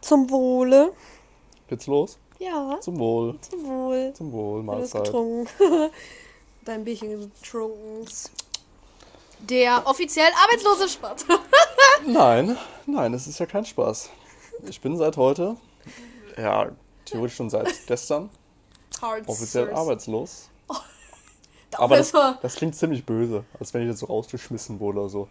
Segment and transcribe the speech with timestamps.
[0.00, 0.92] Zum Wohle.
[1.68, 2.18] Geht's los?
[2.38, 3.38] Ja, Zum Wohl.
[3.40, 4.12] zum Wohl.
[4.14, 5.04] Zum Wohl, Du Mahlzeit.
[5.04, 5.48] getrunken.
[6.64, 8.06] Dein Bierchen getrunken.
[9.40, 11.24] Der offiziell arbeitslose Sport.
[12.06, 12.56] Nein,
[12.86, 14.10] nein, es ist ja kein Spaß.
[14.68, 15.56] Ich bin seit heute,
[16.36, 16.70] ja,
[17.04, 18.30] theoretisch schon seit gestern,
[19.02, 20.48] Hard offiziell arbeitslos.
[20.68, 25.08] Doch, Aber das, das klingt ziemlich böse, als wenn ich jetzt so rausgeschmissen wurde oder
[25.08, 25.28] so.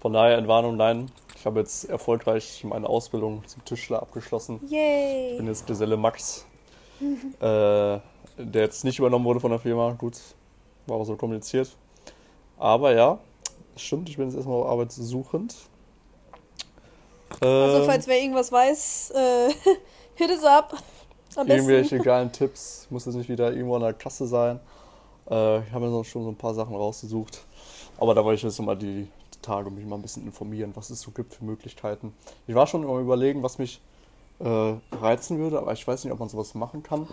[0.00, 1.10] Von daher, Entwarnung, nein.
[1.38, 4.56] Ich habe jetzt erfolgreich meine Ausbildung zum Tischler abgeschlossen.
[4.64, 5.46] Ich bin Yay.
[5.46, 6.46] jetzt Geselle Max,
[7.00, 8.02] äh, der
[8.38, 9.92] jetzt nicht übernommen wurde von der Firma.
[9.92, 10.16] Gut,
[10.86, 11.76] war auch so kommuniziert.
[12.58, 13.18] Aber ja,
[13.76, 15.54] stimmt, ich bin jetzt erstmal arbeitssuchend.
[17.40, 19.48] Also, Ähm, falls wer irgendwas weiß, äh,
[20.16, 20.42] hit es
[21.46, 21.68] besten.
[21.68, 22.88] irgendwelche geilen Tipps.
[22.90, 24.58] Muss jetzt nicht wieder irgendwo an der Kasse sein.
[25.30, 27.44] Äh, ich habe mir noch schon so ein paar Sachen rausgesucht.
[27.98, 30.72] Aber da wollte ich jetzt noch mal die, die Tage mich mal ein bisschen informieren,
[30.74, 32.12] was es so gibt für Möglichkeiten.
[32.46, 33.80] Ich war schon am überlegen, was mich
[34.40, 37.06] äh, reizen würde, aber ich weiß nicht, ob man sowas machen kann.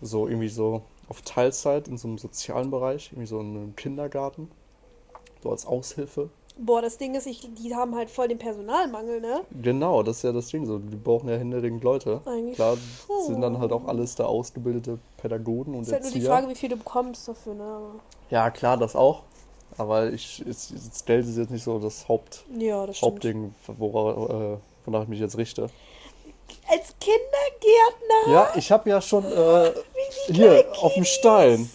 [0.00, 4.50] So irgendwie so auf Teilzeit in so einem sozialen Bereich, irgendwie so in einem Kindergarten.
[5.42, 6.30] So als Aushilfe.
[6.58, 9.40] Boah, das Ding ist, ich, die haben halt voll den Personalmangel, ne?
[9.62, 10.78] Genau, das ist ja das Ding so.
[10.78, 12.20] Die brauchen ja händeringend Leute.
[12.26, 12.76] Eigentlich Klar
[13.06, 13.26] schon.
[13.26, 16.32] sind dann halt auch alles da ausgebildete Pädagogen und Ist halt nur die Erzieher.
[16.32, 17.80] Frage, wie viel du bekommst dafür, ne?
[18.28, 19.22] Ja, klar, das auch.
[19.80, 23.00] Aber ich, ist, das Geld ist jetzt nicht so das Haupt, Ja, das.
[23.00, 25.70] Hauptding, wora, äh, wonach ich mich jetzt richte.
[26.68, 28.30] Als Kindergärtner?
[28.32, 29.70] Ja, ich habe ja schon äh,
[30.26, 31.04] hier auf dem.
[31.06, 31.70] Stein,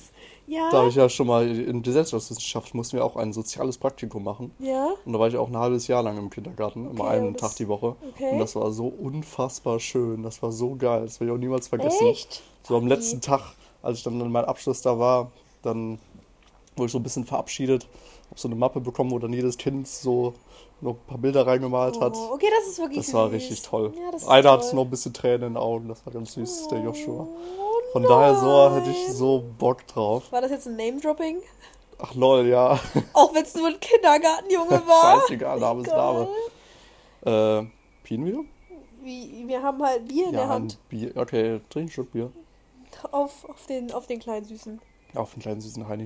[0.45, 0.69] Ja.
[0.69, 4.51] da habe ich ja schon mal in Gesellschaftswissenschaft mussten wir auch ein soziales Praktikum machen.
[4.59, 4.89] ja.
[5.03, 7.41] Und da war ich auch ein halbes Jahr lang im Kindergarten, immer Okay, einen und
[7.41, 7.95] das- Tag die Woche.
[8.13, 8.29] okay.
[8.33, 11.67] Und das war so unfassbar schön, das war so geil, das werde ich auch niemals
[11.69, 12.05] vergessen.
[12.05, 12.43] Echt?
[12.61, 13.41] So am letzten Tag,
[13.81, 15.31] als ich dann in meinem Abschluss da war,
[15.63, 15.97] dann
[16.75, 17.83] wurde ich so ein bisschen verabschiedet,
[18.29, 20.33] habe so eine Mappe bekommen, wo dann jedes Kind so
[20.81, 22.15] noch ein paar Bilder reingemalt hat.
[22.15, 23.35] Oh, okay, das ist wirklich Das war süß.
[23.35, 23.93] richtig toll.
[23.95, 26.81] Ja, Einer hatte noch ein bisschen Tränen in den Augen, das war ganz süß, der
[26.81, 27.27] Joshua.
[27.27, 29.15] Oh, Von daher so hätte ich nein.
[29.15, 30.31] so Bock drauf.
[30.31, 31.37] War das jetzt ein Name-Dropping?
[31.97, 32.77] Ach lol, ja.
[33.13, 35.21] Auch wenn es nur ein Kindergartenjunge war?
[35.21, 36.27] Scheißegal, Name ist Name.
[37.25, 37.66] Äh,
[38.03, 38.39] Pien wieder?
[39.01, 40.77] Wie, wir haben halt Bier in der Ja, ein Hand.
[40.89, 41.11] Bier.
[41.16, 42.31] Okay, trink ein Stück Bier.
[43.11, 44.81] Auf, auf, den, auf den kleinen Süßen.
[45.13, 46.05] Auf den kleinen süßen Heini.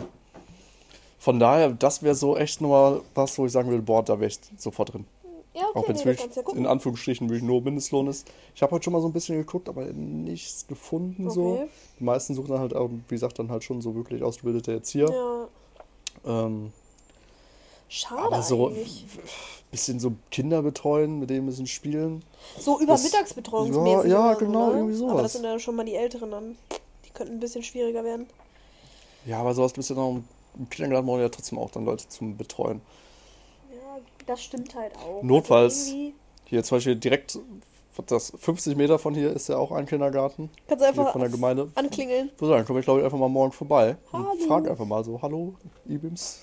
[1.19, 4.29] Von daher, das wäre so echt nochmal was, wo ich sagen würde, boah, da wäre
[4.29, 5.05] ich sofort drin.
[5.53, 6.65] Ja, okay, Auch wenn es nee, du wirklich ja in.
[6.65, 8.27] Anführungsstrichen wirklich nur Mindestlohn ist.
[8.55, 11.53] Ich habe heute schon mal so ein bisschen geguckt, aber nichts gefunden so.
[11.53, 11.67] Okay.
[11.99, 15.09] Die meisten suchen dann halt auch, wie gesagt, dann halt schon so wirklich ausgebildete Erzieher.
[15.09, 15.47] Ja,
[16.45, 16.71] Ähm,
[17.89, 19.05] schade aber so eigentlich.
[19.71, 22.23] bisschen so Kinder betreuen, mit denen ein bisschen spielen.
[22.59, 24.09] So über das- Mittagsbetreuungsmäßig.
[24.11, 24.77] Ja, ja, oder so, genau, ne?
[24.77, 25.11] irgendwie sowas.
[25.13, 26.55] Aber das sind dann schon mal die Älteren dann.
[27.05, 28.27] Die könnten ein bisschen schwieriger werden.
[29.25, 30.23] Ja, aber sowas bisschen noch im
[30.69, 32.81] Kindergarten brauchen ja trotzdem auch dann Leute zum Betreuen.
[33.71, 35.23] Ja, das stimmt halt auch.
[35.23, 35.87] Notfalls.
[35.87, 36.13] Also
[36.45, 37.37] Hier zum Beispiel direkt,
[38.07, 40.49] das 50 Meter von hier ist ja auch ein Kindergarten.
[40.67, 41.69] kannst du einfach von der Gemeinde.
[41.75, 42.31] anklingeln.
[42.37, 44.35] Würde sagen, komme ich glaube ich einfach mal morgen vorbei und Hallo.
[44.47, 45.53] frag einfach mal so, hallo,
[45.85, 46.39] Ibims,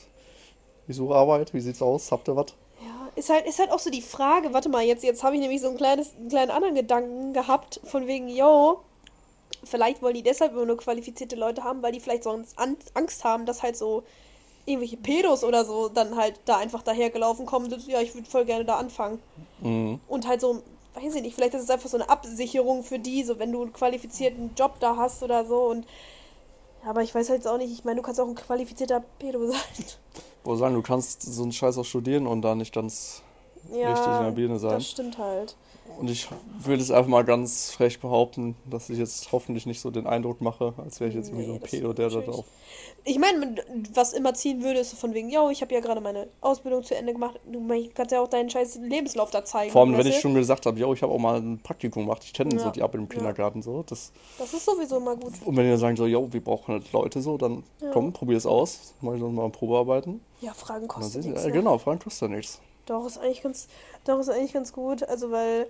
[0.87, 2.55] ich suche Arbeit, wie sieht's aus, habt ihr was?
[2.85, 5.41] Ja, ist halt, ist halt auch so die Frage, warte mal, jetzt, jetzt habe ich
[5.41, 8.81] nämlich so ein kleines, einen kleinen anderen Gedanken gehabt, von wegen, yo,
[9.67, 13.25] vielleicht wollen die deshalb immer nur qualifizierte Leute haben, weil die vielleicht sonst an, Angst
[13.25, 14.05] haben, dass halt so
[14.65, 18.45] irgendwelche Pedos oder so dann halt da einfach dahergelaufen kommen, das, ja, ich würde voll
[18.45, 19.21] gerne da anfangen.
[19.61, 20.01] Mhm.
[20.09, 20.63] Und halt so,
[20.95, 23.63] weiß ich nicht, vielleicht ist es einfach so eine Absicherung für die, so wenn du
[23.63, 25.87] einen qualifizierten Job da hast oder so und
[26.85, 29.87] aber ich weiß halt auch nicht, ich meine, du kannst auch ein qualifizierter Pedo sein.
[30.45, 33.23] Wo sagen, du kannst so einen Scheiß auch studieren und da nicht ganz
[33.73, 34.73] Ja, richtig in der Birne sein.
[34.73, 35.57] das stimmt halt.
[35.99, 36.29] Und ich
[36.59, 40.41] würde es einfach mal ganz frech behaupten, dass ich jetzt hoffentlich nicht so den Eindruck
[40.41, 42.45] mache, als wäre ich jetzt irgendwie so Nee, ein Pedo, der da drauf.
[43.05, 43.55] Ich meine,
[43.95, 46.83] was immer ziehen würde, ist so von wegen, yo, ich habe ja gerade meine Ausbildung
[46.83, 47.39] zu Ende gemacht.
[47.51, 49.71] Du kannst ja auch deinen scheiß Lebenslauf da zeigen.
[49.71, 52.25] Vor allem, wenn ich schon gesagt habe, ja, ich habe auch mal ein Praktikum gemacht,
[52.25, 53.07] ich kenne so Ja, die ab im ja.
[53.07, 53.85] Kindergarten so.
[53.87, 55.35] Das, Das ist sowieso mal gut.
[55.45, 57.91] und wenn die dann sagen so, jo, wir brauchen halt Leute so, dann Ja.
[57.93, 60.21] komm, probier es aus, mach ich dann mal Probearbeiten.
[60.41, 61.43] Ja, Fragen kostet sehen nichts.
[61.45, 61.55] sie, Ne?
[61.55, 62.61] äh, genau, Fragen kostet ja nichts.
[62.87, 63.69] Doch, ist eigentlich ganz,
[64.05, 65.03] doch, ist eigentlich ganz gut.
[65.03, 65.69] Also, weil,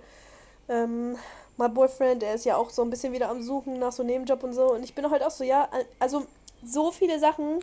[0.69, 1.17] ähm,
[1.57, 4.11] mein Boyfriend, der ist ja auch so ein bisschen wieder am Suchen nach so einem
[4.11, 4.73] Nebenjob und so.
[4.73, 5.67] Und ich bin halt auch so, ja,
[5.99, 6.25] also,
[6.63, 7.59] so viele Sachen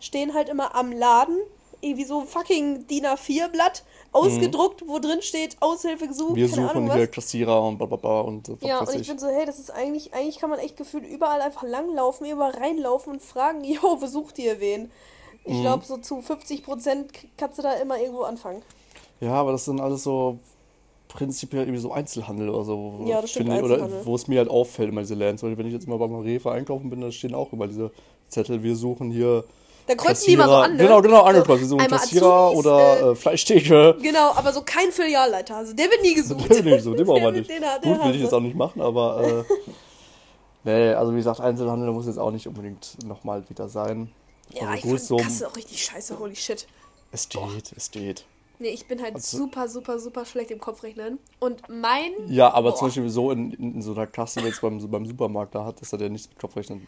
[0.00, 1.38] stehen halt immer am Laden.
[1.80, 7.06] Irgendwie so fucking DIN A4-Blatt ausgedruckt, wo drin steht, Aushilfe gesucht, Wir suchen Ahnung hier
[7.06, 7.12] was.
[7.12, 9.08] Kassierer und blablabla und was Ja, und ich ich.
[9.08, 12.50] bin so, hey, das ist eigentlich, eigentlich kann man echt gefühlt überall einfach langlaufen, überall
[12.50, 14.90] reinlaufen und fragen, yo, wo sucht ihr wen?
[15.44, 15.62] Ich Mhm.
[15.62, 18.62] glaube, so zu 50 Prozent kannst du da immer irgendwo anfangen.
[19.20, 20.38] Ja, aber das sind alles so
[21.08, 23.04] prinzipiell irgendwie so Einzelhandel oder so.
[23.06, 25.38] Ja, das stimmt, finde ich, Oder wo es mir halt auffällt, immer diese Läden.
[25.38, 27.90] Zum Beispiel, wenn ich jetzt mal beim Rewe einkaufen bin, da stehen auch immer diese
[28.28, 29.44] Zettel, wir suchen hier
[29.86, 30.82] Da kreuzen die immer so an, ne?
[30.82, 31.64] Genau, genau, angekreuzt.
[31.64, 33.96] So einmal Kassierer Azubis, oder äh, äh, Fleischtheke.
[34.02, 35.56] Genau, aber so kein Filialleiter.
[35.56, 36.48] Also der wird nie gesucht.
[36.50, 37.50] Nee, nee, so, den brauchen wir Der- nicht.
[37.50, 37.62] den
[37.92, 39.52] Gut, will ich jetzt auch nicht machen, aber äh,
[40.64, 44.12] nee, also wie gesagt, Einzelhandel muss jetzt auch nicht unbedingt nochmal wieder sein.
[44.52, 46.66] Ja, also ich gut, fand so, Kasse auch richtig scheiße, holy shit.
[47.12, 48.24] es geht, es geht.
[48.58, 51.18] Nee, ich bin halt Also- super, super, super schlecht im Kopfrechnen.
[51.38, 52.12] Und mein.
[52.28, 52.76] Ja, aber Boah.
[52.78, 55.92] zum Beispiel so in, in so einer Kasse, jetzt beim, beim Supermarkt, da hat das
[55.92, 56.86] hat ja nichts mit Kopfrechnen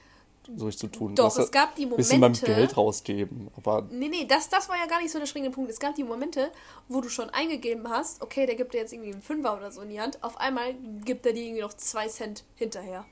[0.56, 1.14] so richtig zu tun.
[1.14, 3.48] Doch, Das es gab die ein bisschen beim Momente- Geld rausgeben.
[3.56, 5.70] Aber Nee, nee, das, das war ja gar nicht so der springende Punkt.
[5.70, 6.50] Es gab die Momente,
[6.88, 9.80] wo du schon eingegeben hast, okay, der gibt dir jetzt irgendwie einen Fünfer oder so
[9.82, 10.18] in die Hand.
[10.24, 10.74] Auf einmal
[11.04, 13.04] gibt er dir irgendwie noch zwei Cent hinterher.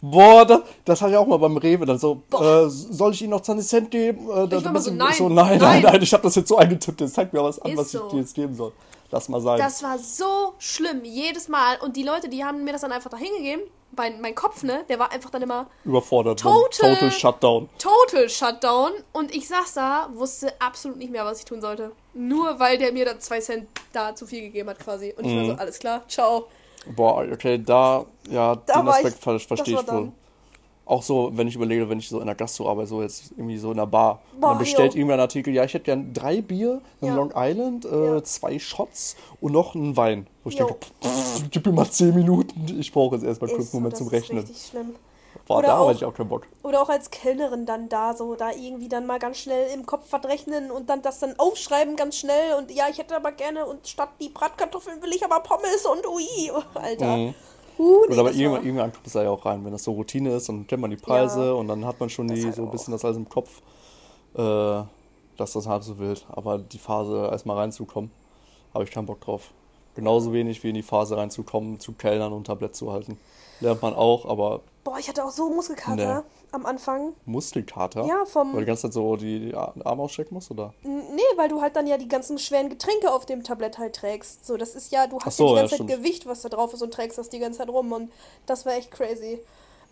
[0.00, 1.86] Boah, das, das hatte ich auch mal beim Rewe.
[1.86, 4.28] Dann so, äh, soll ich Ihnen noch 20 Cent geben?
[4.30, 6.02] Äh, Ich war so, nein, so, nein, nein, nein.
[6.02, 7.00] ich habe das jetzt so eingetippt.
[7.00, 8.06] Jetzt zeig mir was an, Ist was so.
[8.06, 8.72] ich dir jetzt geben soll.
[9.10, 9.58] Lass mal sein.
[9.58, 11.78] Das war so schlimm, jedes Mal.
[11.80, 13.62] Und die Leute, die haben mir das dann einfach da hingegeben.
[13.96, 16.40] Mein, mein Kopf, ne, der war einfach dann immer Überfordert.
[16.40, 17.68] Total- Total Shutdown.
[17.78, 18.92] total Shutdown.
[19.12, 21.92] Und ich saß da, wusste absolut nicht mehr, was ich tun sollte.
[22.12, 25.14] Nur weil der mir dann zwei Cent da zu viel gegeben hat quasi.
[25.16, 25.48] Und ich war Mhm.
[25.48, 26.48] so, alles klar, ciao.
[26.94, 30.12] Boah, okay, da, ja, Da den Aspekt ich- ver- das verstehe ich wohl.
[30.86, 33.58] Auch so, wenn ich überlege, wenn ich so in der Gastro arbeite, so jetzt irgendwie
[33.58, 34.22] so in der Bar.
[34.40, 35.00] Boah, dann bestellt jo.
[35.00, 37.14] irgendwer einen Artikel, ja, ich hätte gern drei Bier, ein Ja.
[37.14, 38.24] Long Island, äh, Ja.
[38.24, 40.26] zwei Shots und noch einen Wein.
[40.44, 40.66] Wo ich Jo.
[40.66, 43.76] denke, pff, gib mir mal zehn Minuten, ich brauche jetzt erstmal kurz Ist einen so,
[43.80, 44.38] Moment das zum ist Rechnen.
[44.38, 44.94] richtig schlimm.
[45.46, 46.46] Boah, Oder da auch- ich auch keinen Bock.
[46.62, 50.06] Oder auch als Kellnerin dann da, so da irgendwie dann mal ganz schnell im Kopf
[50.10, 53.64] was rechnen und dann das dann aufschreiben ganz schnell und ja, ich hätte aber gerne
[53.66, 57.16] und statt die Bratkartoffeln will ich aber Pommes und ui, Alter.
[57.16, 57.34] Mhm.
[57.78, 59.84] Uh, nee, aber das war- irgendwann, irgendwann kommt es da ja auch rein, wenn das
[59.84, 61.52] so Routine ist, dann kennt man die Preise Ja.
[61.52, 63.62] und dann hat man schon die, halt so ein bisschen das alles im Kopf,
[64.34, 64.82] äh,
[65.36, 66.26] dass das halb so wild.
[66.32, 68.10] Aber die Phase erstmal reinzukommen,
[68.74, 69.52] habe ich keinen Bock drauf.
[69.94, 73.18] Genauso wenig wie in die Phase reinzukommen, zu Kellnern und Tablett zu halten.
[73.60, 76.26] Lernt man auch, aber Boah, ich hatte auch so Muskelkater Nee.
[76.52, 77.12] am Anfang.
[77.26, 78.04] Muskelkater?
[78.06, 80.72] Ja, vom- Weil du die ganze Zeit so die, Arme ausstrecken musst, oder?
[80.82, 84.46] Nee, weil du halt dann ja die ganzen schweren Getränke auf dem Tablett halt trägst.
[84.46, 86.02] So, das ist ja, du hast so, ja die ja, ganze Zeit stimmt.
[86.04, 88.10] Gewicht, was da drauf ist und trägst das die ganze Zeit rum und
[88.46, 89.40] das war echt crazy.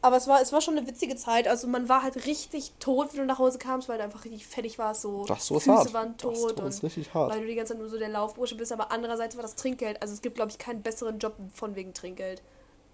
[0.02, 1.48] Aber es war, es war schon eine witzige Zeit.
[1.48, 4.46] Also man war halt richtig tot, wenn du nach Hause kamst, weil du einfach richtig
[4.46, 5.02] fertig warst.
[5.02, 5.92] So Das ist Füße hart.
[5.94, 6.52] waren Das tot.
[6.52, 7.32] ist und richtig hart.
[7.32, 8.72] Weil du die ganze Zeit nur so der Laufbursche bist.
[8.72, 10.00] Aber andererseits war das Trinkgeld.
[10.02, 12.42] Also es gibt, glaube ich, keinen besseren Job von wegen Trinkgeld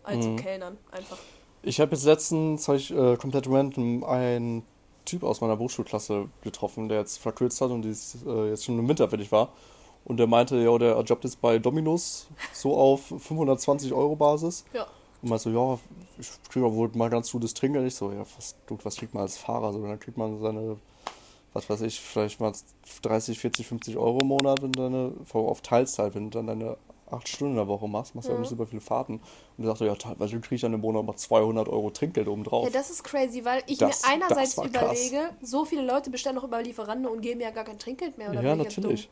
[0.05, 0.37] als Mhm.
[0.37, 0.79] Kellnern.
[0.91, 1.19] Einfach.
[1.63, 4.65] Ich habe jetzt letztens hab ich, äh, komplett random einen
[5.05, 8.89] Typ aus meiner Berufsschulklasse getroffen, der jetzt verkürzt hat und dies, äh, jetzt schon im
[8.89, 9.51] Winter fertig war.
[10.05, 14.65] Und der meinte, ja, der jobbt jetzt bei Dominos so auf 520 Euro Basis.
[14.73, 14.87] Ja.
[15.23, 15.79] Und meinte so, ja,
[16.19, 17.87] ich kriege wohl mal ganz gutes Trinkgeld.
[17.87, 19.73] Ich so, ja, was, gut, was kriegt man als Fahrer?
[19.73, 20.77] So, dann kriegt man seine,
[21.53, 22.53] was weiß ich, vielleicht mal
[23.03, 26.77] 30, 40, 50 Euro im Monat, wenn deine, allem auf Teilzeit, wenn du dann deine
[27.13, 28.43] acht Stunden in der Woche machst, machst du ja Mhm.
[28.43, 29.21] nicht super viele Fahrten.
[29.59, 32.65] Und er sagte, ja, teilweise kriege ich dann im Monat mal 200 Euro Trinkgeld obendrauf.
[32.67, 34.83] Ja, das ist crazy, weil ich Das- mir einerseits war krass.
[35.09, 38.31] überlege, so viele Leute bestellen noch über Lieferando und geben ja gar kein Trinkgeld mehr.
[38.31, 39.09] Oder Ja, natürlich.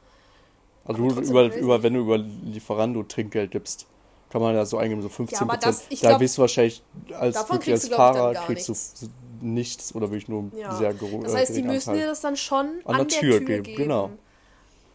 [0.85, 3.87] Also du, über, über, wenn du über Lieferando Trinkgeld gibst,
[4.31, 6.83] kann man ja so eingeben, so 15 Ja, das- da glaub, wirst du wahrscheinlich
[7.19, 9.01] als, wirklich als du, Fahrer kriegst nichts.
[9.01, 10.75] du nichts oder wirklich nur Ja.
[10.77, 13.09] sehr gero- Das äh, heißt, die geringen müssen dir das dann schon an, der der
[13.09, 13.77] Tür Tür, geben, geben.
[13.77, 14.11] genau.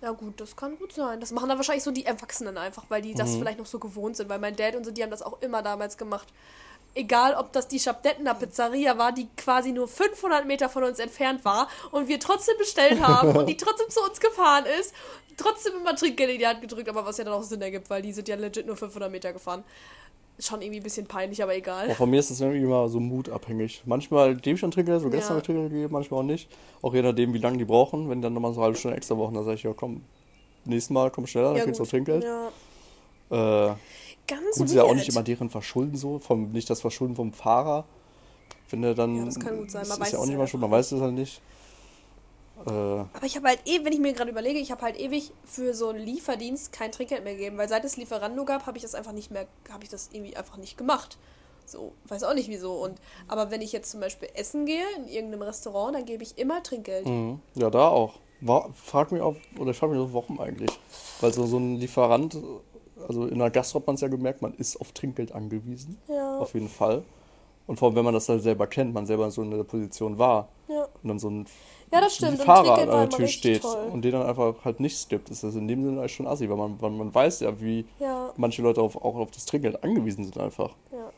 [0.06, 1.20] Ja gut, das kann gut sein.
[1.20, 3.40] Das machen dann wahrscheinlich so die Erwachsenen einfach, weil die das Mhm.
[3.40, 4.30] vielleicht noch so gewohnt sind.
[4.30, 6.28] Weil mein Dad und so, die haben das auch immer damals gemacht.
[6.94, 11.44] Egal, ob das die Schabdettener Pizzeria war, die quasi nur 500 Meter von uns entfernt
[11.44, 14.94] war und wir trotzdem bestellt haben und die trotzdem zu uns gefahren ist,
[15.38, 18.04] trotzdem immer Trinkgeld in die Hand gedrückt, aber was ja dann auch Sinn ergibt, weil
[18.04, 19.64] die sind ja legit nur 500 Meter gefahren.
[20.38, 21.90] Schon irgendwie ein bisschen peinlich, aber egal.
[21.90, 23.84] Auch von mir ist das irgendwie immer so mutabhängig.
[23.86, 25.30] Manchmal gebe ich schon Trinkgeld, so gestern Ja.
[25.30, 26.50] habe ich Trinkgeld gegeben, manchmal auch nicht.
[26.82, 28.10] Auch je nachdem, wie lange die brauchen.
[28.10, 30.02] Wenn die dann nochmal so eine halbe Stunde extra brauchen, dann sage ich, ja komm,
[30.66, 32.24] nächstes Mal komm schneller, dann Ja, kriegst du Trinkgeld.
[32.24, 32.48] Ja.
[33.72, 33.76] Äh,
[34.28, 37.32] Ganz gut, ist ja auch nicht immer deren Verschulden so, vom, nicht das Verschulden vom
[37.32, 37.86] Fahrer.
[38.70, 39.16] Wenn der dann.
[39.16, 40.72] Ja, das kann gut sein, man ist weiß ja auch es nicht mal schon, man
[40.72, 41.42] weiß es halt nicht.
[42.66, 45.32] Äh, Aber ich habe halt eh, wenn ich mir gerade überlege, ich habe halt ewig
[45.44, 48.84] für so einen Lieferdienst kein Trinkgeld mehr gegeben, weil seit es Lieferando gab, habe ich
[48.84, 51.18] das einfach nicht mehr, habe ich das irgendwie einfach nicht gemacht.
[51.66, 52.74] So, weiß auch nicht wieso.
[52.74, 56.38] Und aber wenn ich jetzt zum Beispiel essen gehe in irgendeinem Restaurant, dann gebe ich
[56.38, 57.06] immer Trinkgeld.
[57.08, 57.40] Mhm.
[57.56, 58.20] Ja, da auch.
[58.42, 60.70] War, frag mich auch, oder ich frage mich auch, warum eigentlich?
[61.22, 62.38] Weil so, so ein Lieferant,
[63.08, 65.98] also in der Gastro hat man es ja gemerkt, man ist auf Trinkgeld angewiesen.
[66.08, 66.38] Ja.
[66.40, 67.04] Auf jeden Fall.
[67.68, 70.20] Und vor allem, wenn man das halt selber kennt, man selber so in der Position
[70.20, 70.84] war Ja.
[71.02, 71.48] und dann so ein
[71.96, 72.40] Ja, das stimmt.
[72.40, 73.90] Und Fahrer an der Tür steht toll.
[73.92, 76.58] und den dann einfach halt nicht stippt, ist das in dem Sinne schon assi, weil
[76.58, 78.32] man, weil man weiß ja, wie Ja.
[78.38, 80.72] manche Leute auf, auch auf das Trinkgeld angewiesen sind einfach.
[80.92, 81.12] Ja.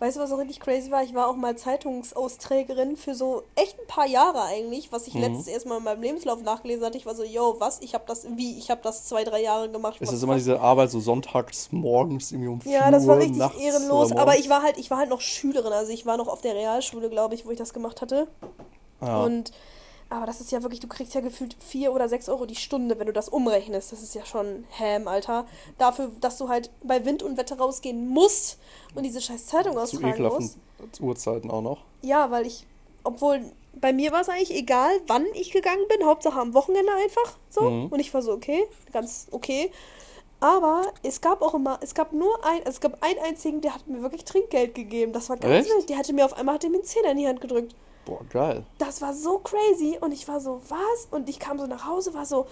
[0.00, 1.02] Weißt du, was auch richtig crazy war?
[1.02, 5.22] Ich war auch mal Zeitungsausträgerin für so echt ein paar Jahre eigentlich, was ich Mhm.
[5.22, 6.96] letztes erstmal in meinem Lebenslauf nachgelesen hatte.
[6.96, 7.80] Ich war so, yo, was?
[7.80, 8.58] Ich habe das, wie?
[8.58, 9.96] Ich habe das zwei, drei Jahre gemacht.
[10.00, 13.38] Es ist immer diese Arbeit so sonntags morgens irgendwie um Ja, 4 das war richtig
[13.38, 14.12] nachts ehrenlos.
[14.12, 15.72] Aber ich war halt, ich war halt noch Schülerin.
[15.72, 18.28] Also ich war noch auf der Realschule, glaube ich, wo ich das gemacht hatte.
[19.00, 19.24] ja.
[19.24, 19.50] Und
[20.10, 22.98] Aber das ist ja wirklich, du kriegst ja gefühlt 4 oder 6 Euro die Stunde,
[22.98, 23.92] wenn du das umrechnest.
[23.92, 25.46] Das ist ja schon Ham, Alter.
[25.76, 28.58] Dafür, dass du halt bei Wind und Wetter rausgehen musst
[28.94, 31.00] und diese scheiß Zeitung Zu austragen ekelhaften musst.
[31.00, 31.82] Uhrzeiten auch noch.
[32.00, 32.66] Ja, weil ich,
[33.04, 37.36] obwohl bei mir war es eigentlich egal, wann ich gegangen bin, Hauptsache am Wochenende einfach
[37.50, 37.68] so.
[37.68, 37.86] Mhm.
[37.88, 39.70] Und ich war so, okay, ganz okay.
[40.40, 43.88] Aber es gab auch immer, es gab nur ein, es gab einen einzigen, der hat
[43.88, 45.12] mir wirklich Trinkgeld gegeben.
[45.12, 45.76] Das war ganz Echt?
[45.76, 45.88] wild.
[45.88, 47.74] Der hatte mir auf einmal, hat er mir einen Zehner in die Hand gedrückt.
[48.08, 48.64] Boah, geil.
[48.78, 49.98] Das war so crazy.
[50.00, 51.06] Und ich war so, was?
[51.10, 52.46] Und ich kam so nach Hause, war so,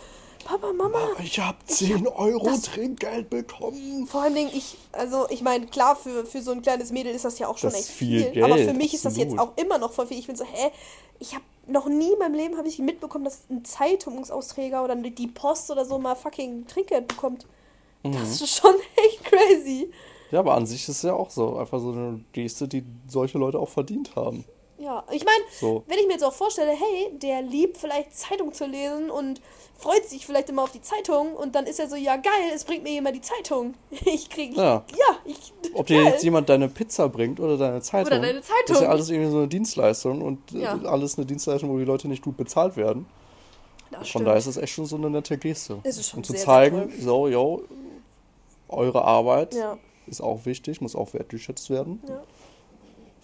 [0.45, 0.99] Papa, Mama.
[1.25, 4.07] Ich habe 10 Euro das- Trinkgeld bekommen.
[4.07, 7.25] Vor allem, Dingen, ich, also ich meine, klar, für, für so ein kleines Mädel ist
[7.25, 8.45] das ja auch schon Das echt viel viel.
[8.45, 9.57] aber Geld, für mich ist das jetzt absolut.
[9.59, 10.19] auch immer noch voll viel.
[10.19, 10.71] Ich bin so, hä?
[11.19, 15.27] Ich habe noch nie in meinem Leben habe ich mitbekommen, dass ein Zeitungsausträger oder die
[15.29, 17.47] Post oder so mal fucking Trinkgeld bekommt.
[18.05, 18.13] Mhm.
[18.13, 18.75] Das ist schon
[19.09, 19.91] echt crazy.
[20.31, 21.57] Ja, aber an sich ist es ja auch so.
[21.57, 24.45] Einfach so eine Geste, die solche Leute auch verdient haben.
[24.79, 25.85] Ja, ich meine, So.
[25.87, 29.41] wenn ich mir jetzt auch vorstelle, hey, der liebt vielleicht Zeitung zu lesen und
[29.79, 32.65] freut sich vielleicht immer auf die Zeitung und dann ist er so, ja geil, es
[32.65, 33.75] bringt mir jemand die Zeitung.
[34.05, 34.85] Ich krieg, Ja.
[34.91, 36.13] ja, ich, Ob dir geil.
[36.13, 38.07] jetzt jemand deine Pizza bringt oder deine Zeitung.
[38.13, 38.83] Oder deine Das ist Zeitung.
[38.83, 40.79] ja alles irgendwie so eine Dienstleistung und äh, Ja.
[40.85, 43.07] alles eine Dienstleistung, wo die Leute nicht gut bezahlt werden.
[43.91, 45.79] Das Von daher ist es echt schon so eine nette Geste.
[45.85, 47.63] Es ist schon und zu sehr, zeigen, so, yo,
[48.69, 49.79] eure Arbeit Ja.
[50.07, 52.03] ist auch wichtig, muss auch wertgeschätzt werden.
[52.09, 52.23] Ja.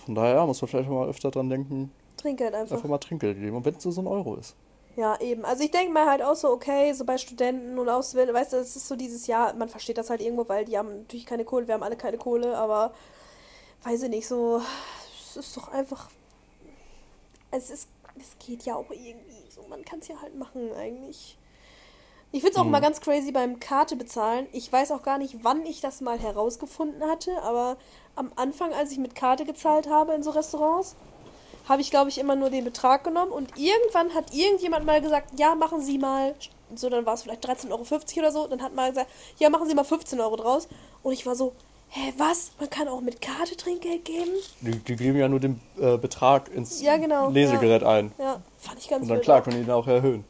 [0.04, 2.76] Von daher muss man vielleicht mal öfter dran denken, Trinkgeld einfach.
[2.76, 3.56] einfach mal Trinkgeld geben.
[3.56, 4.56] Und wenn es nur so ein Euro ist.
[4.96, 5.44] Ja, eben.
[5.44, 8.56] Also ich denke mal halt auch so, okay, so bei Studenten und Ausbildern, weißt du,
[8.58, 11.44] das ist so dieses Jahr, man versteht das halt irgendwo, weil die haben natürlich keine
[11.44, 12.92] Kohle, wir haben alle keine Kohle, aber
[13.84, 14.60] weiß ich nicht, so,
[15.30, 16.10] es ist doch einfach,
[17.50, 21.38] es ist, es geht ja auch irgendwie, so, man kann es ja halt machen eigentlich.
[22.34, 22.70] Ich finde es auch Mhm.
[22.70, 24.46] mal ganz crazy beim Karte bezahlen.
[24.52, 27.76] Ich weiß auch gar nicht, wann ich das mal herausgefunden hatte, aber
[28.16, 30.96] am Anfang, als ich mit Karte gezahlt habe in so Restaurants,
[31.68, 35.38] habe ich, glaube ich, immer nur den Betrag genommen und irgendwann hat irgendjemand mal gesagt,
[35.38, 36.34] ja, machen Sie mal,
[36.74, 39.68] so dann war es vielleicht 13,50 Euro oder so, dann hat mal gesagt, ja, machen
[39.68, 40.68] Sie mal 15 Euro draus.
[41.02, 41.52] Und ich war so,
[41.90, 42.52] hä, was?
[42.58, 44.32] Man kann auch mit Karte Trinkgeld geben?
[44.62, 48.12] Die, die geben ja nur den äh, Betrag ins Ja, genau, Lesegerät ein.
[48.18, 50.24] Ja, fand ich ganz Und dann wild klar können die ihn auch erhöhen.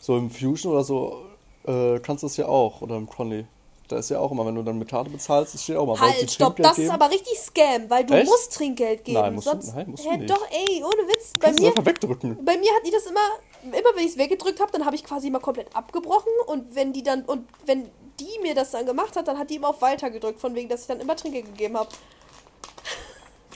[0.00, 1.24] So im Fusion oder so
[1.66, 2.80] äh, kannst du es ja auch.
[2.82, 3.46] Oder im Conley.
[3.88, 6.30] Da ist ja auch immer, wenn du dann mit Karte bezahlst, steht auch mal, Halt,
[6.30, 6.90] stopp, Trinkgeld das ist geben?
[6.94, 8.26] aber richtig Scam, weil du Echt?
[8.30, 9.20] musst Trinkgeld geben.
[9.20, 10.30] Nein, musst du- sonst, nein, musst du nicht.
[10.30, 11.32] doch, ey, ohne Witz.
[11.38, 12.42] Bei du mir, einfach wegdrücken.
[12.42, 13.20] bei mir hat die das immer,
[13.62, 16.94] immer wenn ich es weggedrückt habe, dann habe ich quasi immer komplett abgebrochen und wenn
[16.94, 19.82] die dann, und wenn die mir das dann gemacht hat, dann hat die immer auf
[19.82, 21.88] Weiter gedrückt, von wegen, dass ich dann immer Trinkgeld gegeben habe.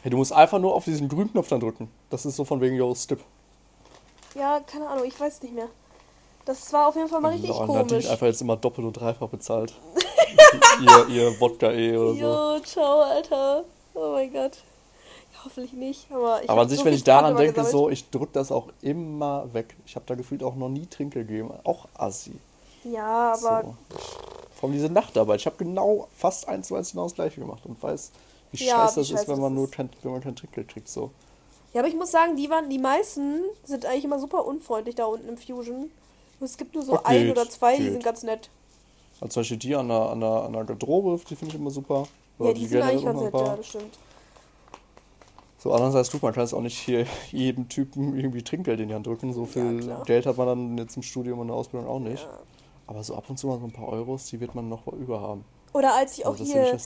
[0.02, 1.90] Hey, du musst einfach nur auf diesen grünen Knopf dann drücken.
[2.10, 3.18] Das ist so von wegen, yo, Stip.
[4.36, 5.68] Ja, keine Ahnung, ich weiß nicht mehr.
[6.48, 8.08] Das war auf jeden Fall mal richtig Ja, und Nadine komisch.
[8.10, 9.74] einfach jetzt immer doppelt und dreifach bezahlt.
[10.80, 12.18] ihr, ihr Wodka eh oder so.
[12.20, 13.64] Jo, ciao, Alter.
[13.92, 14.52] Oh mein Gott.
[15.44, 17.72] Hoffentlich nicht, aber ich Aber an sich, so wenn ich daran denke, gesammelt.
[17.72, 19.76] so, ich drück das auch immer weg.
[19.84, 21.52] Ich habe da gefühlt auch noch nie Trinkgeld gegeben.
[21.64, 22.32] Auch assi.
[22.82, 23.74] Ja, aber so.
[24.58, 25.40] Vor allem diese Nachtarbeit.
[25.40, 28.10] Ich habe genau fast eins zu eins genau das gleiche gemacht und weiß,
[28.52, 29.72] wie Ja, scheiße das ist, scheiße wenn man nur ist.
[29.72, 30.88] kein, wenn man kein Trinkgeld kriegt.
[30.88, 31.10] So.
[31.74, 35.04] Ja, aber ich muss sagen, die waren, die meisten sind eigentlich immer super unfreundlich da
[35.04, 35.90] unten im Fusion.
[36.40, 37.92] Es gibt nur so Ach, ein geht, oder zwei, die geht.
[37.92, 38.50] sind ganz nett.
[39.20, 41.70] Also zum Beispiel die an der, an der, an der Garderobe, die finde ich immer
[41.70, 42.06] super.
[42.38, 43.98] Ja, die sind generell eigentlich ganz nett, ja, das stimmt.
[45.60, 48.94] So, andererseits tut man kann es auch nicht hier jedem Typen irgendwie Trinkgeld in die
[48.94, 49.32] Hand drücken.
[49.32, 50.04] So viel klar.
[50.04, 52.22] Geld hat man dann jetzt im Studium und in der Ausbildung auch nicht.
[52.22, 52.38] Ja.
[52.86, 55.20] Aber so ab und zu mal so ein paar Euros, die wird man noch über
[55.20, 55.44] haben.
[55.78, 56.76] Oder als ich auch hier.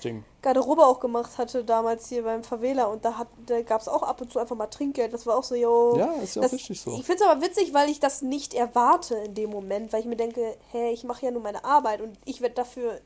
[0.43, 4.03] Garderobe auch gemacht hatte, damals hier beim Favela, und da, hat, da gab es auch
[4.03, 5.15] ab und zu einfach mal Trinkgeld.
[5.15, 5.97] Das war auch so, yo.
[5.97, 6.91] Ja, ist ja auch das, richtig so.
[6.91, 10.07] Ich finde es aber witzig, weil ich das nicht erwarte in dem Moment, weil ich
[10.07, 13.01] mir denke, hä, ich mache ja nur meine Arbeit und ich werde dafür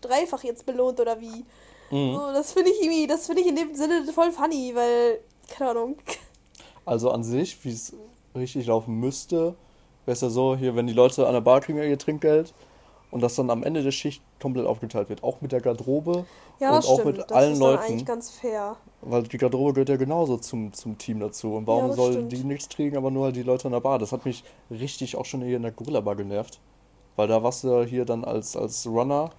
[0.00, 1.44] dreifach jetzt belohnt oder wie.
[1.92, 2.16] Mhm.
[2.16, 5.20] So, das finde ich irgendwie, das finde ich in dem Sinne voll funny, weil,
[5.56, 5.98] keine Ahnung.
[6.84, 7.92] Also an sich, wie es
[8.34, 9.54] richtig laufen müsste,
[10.04, 12.52] wäre es ja so, hier, wenn die Leute an der Bar kriegen ihr Trinkgeld
[13.12, 15.22] und das dann am Ende der Schicht komplett aufgeteilt wird.
[15.22, 16.24] Auch mit der Garderobe
[16.58, 17.18] Ja, und das auch stimmt.
[17.18, 17.82] mit das allen ist dann Leuten.
[17.84, 18.76] eigentlich ganz fair.
[19.02, 21.54] Weil die Garderobe gehört ja genauso zum, zum Team dazu.
[21.54, 22.32] Und warum das soll stimmt.
[22.32, 23.98] die nichts kriegen, aber nur halt die Leute an der Bar?
[24.00, 26.58] Das hat mich richtig auch schon hier in der Gorilla Bar genervt.
[27.14, 29.30] Weil da warst du ja hier dann als, als Runner,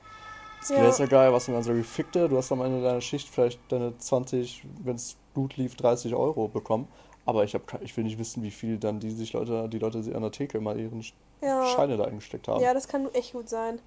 [0.59, 0.79] als Ja.
[0.79, 2.29] Gläser-Guy, warst du dann so gefickte.
[2.29, 6.47] Du hast am Ende deiner Schicht vielleicht deine 20, wenn es gut lief, 30 Euro
[6.47, 6.87] bekommen.
[7.25, 9.99] Aber ich, hab, ich will nicht wissen, wie viel dann die sich Leute, die Leute
[10.13, 11.03] an der Theke mal ihren
[11.43, 11.65] Ja.
[11.67, 12.61] Scheine da eingesteckt haben.
[12.61, 13.79] Ja, das kann echt gut sein.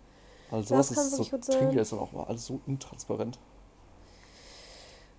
[0.51, 1.57] also das ist so wirklich gut sein.
[1.59, 3.39] Trinkgeld ist dann auch mal alles so intransparent.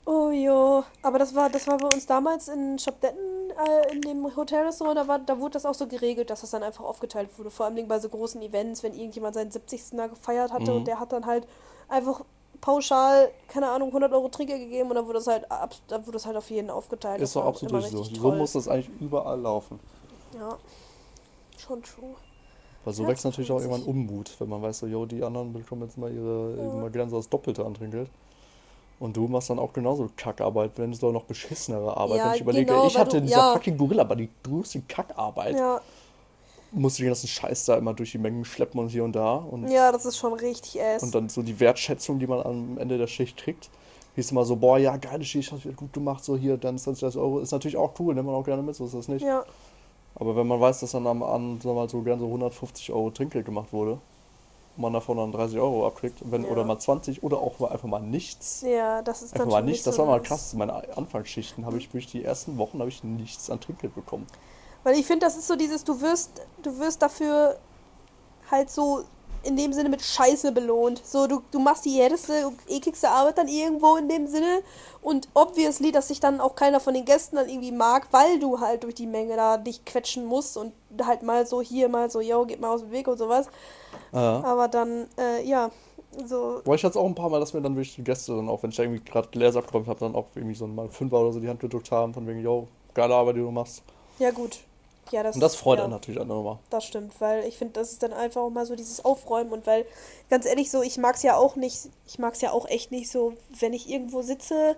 [0.06, 4.36] Oh jo, aber das war, das war bei uns damals in Schopdetten, äh, in dem
[4.38, 7.50] Hotelrestaurant, da, war, da wurde das auch so geregelt, dass das dann einfach aufgeteilt wurde.
[7.52, 9.98] Vor allem bei so großen Events, wenn irgendjemand seinen 70.
[9.98, 10.78] da gefeiert hatte Mhm.
[10.78, 11.46] und der hat dann halt
[11.90, 12.22] einfach
[12.62, 16.14] pauschal, keine Ahnung, 100 Euro Trinkgeld gegeben und dann wurde das halt, ab, dann wurde
[16.14, 17.22] das halt auf jeden aufgeteilt.
[17.22, 18.04] Ist doch absolut so.
[18.04, 18.38] So toll.
[18.38, 19.78] muss das eigentlich überall laufen.
[20.40, 20.58] Ja.
[21.58, 22.16] schon true.
[22.88, 23.70] Weil so wächst natürlich auch 20.
[23.86, 26.74] irgendwann Unmut, wenn man weiß, so, yo, die anderen bekommen jetzt mal ihre, Ja.
[26.74, 28.10] mal so das Doppelte an Trinkgeld.
[28.98, 32.18] Und du machst dann auch genauso Kackarbeit, wenn es doch noch beschissenere Arbeit.
[32.20, 33.52] Ja, wenn ich überlege, genau, ich hatte du- in dieser ja.
[33.52, 35.58] fucking Gorilla, aber die größte Kackarbeit.
[35.58, 35.82] Ja,
[36.72, 39.36] Musste den ganzen Scheiß da immer durch die Mengen schleppen und hier und da.
[39.36, 41.04] Und, ja, das ist schon richtig ass.
[41.04, 43.70] und dann so die Wertschätzung, die man am Ende der Schicht kriegt.
[44.16, 47.18] Hieß immer so, boah, ja, geile Schicht, hast du gut gemacht, so hier, dann 20
[47.18, 47.40] Euro.
[47.40, 49.24] Ist natürlich auch cool, nimmt man auch gerne mit, so ist das nicht.
[49.26, 49.44] ja,
[50.20, 52.92] Aber wenn man weiß, dass dann am Abend sagen wir mal, so gern so 150
[52.92, 54.00] Euro Trinkgeld gemacht wurde,
[54.76, 56.50] und man davon dann 30 Euro abkriegt, wenn, Ja.
[56.50, 58.62] oder mal 20 oder auch mal einfach mal nichts.
[58.62, 60.54] ja, das ist Einfach mal nichts, nicht das war mal krass.
[60.54, 64.28] Meine Anfangsschichten habe ich durch die ersten Wochen habe ich nichts an Trinkgeld bekommen.
[64.84, 67.58] Weil ich finde, das ist so dieses, du wirst, du wirst dafür
[68.50, 69.04] halt so
[69.44, 71.02] in dem Sinne mit Scheiße belohnt.
[71.06, 74.62] So, du, du machst die härteste, ekligste Arbeit dann irgendwo in dem Sinne.
[75.08, 78.60] Und obviously, dass sich dann auch keiner von den Gästen dann irgendwie mag, weil du
[78.60, 82.20] halt durch die Menge da dich quetschen musst und halt mal so hier, mal so,
[82.20, 83.48] yo, geht mal aus dem Weg und sowas.
[84.12, 84.44] Ja.
[84.44, 85.72] Aber dann, äh, ja,
[86.26, 88.36] so, Boah, ich hatte es auch ein paar Mal, dass mir dann wirklich die Gäste
[88.36, 90.90] dann auch, wenn ich da irgendwie gerade Gläser abgeräumt habe, dann auch irgendwie so mal
[90.90, 93.84] Fünfer oder so die Hand gedrückt haben, von wegen, yo, geile Arbeit, die du machst.
[94.20, 94.60] ja gut.
[95.12, 95.86] Ja, das, Und das freut ja.
[95.86, 96.58] einen natürlich auch nochmal.
[96.70, 99.66] Das stimmt, weil ich finde, das ist dann einfach auch mal so dieses Aufräumen und
[99.66, 99.86] weil,
[100.30, 102.92] ganz ehrlich, so, ich mag es ja auch nicht, ich mag es ja auch echt
[102.92, 104.76] nicht so, wenn ich irgendwo sitze,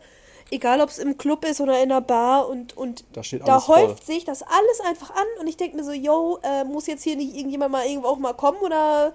[0.51, 3.63] egal ob es im Club ist oder in einer Bar und, und Da da alles
[3.65, 3.77] voll.
[3.77, 7.03] häuft sich das alles einfach an und ich denke mir so, yo, äh, muss jetzt
[7.03, 9.13] hier nicht irgendjemand mal irgendwo auch mal kommen oder,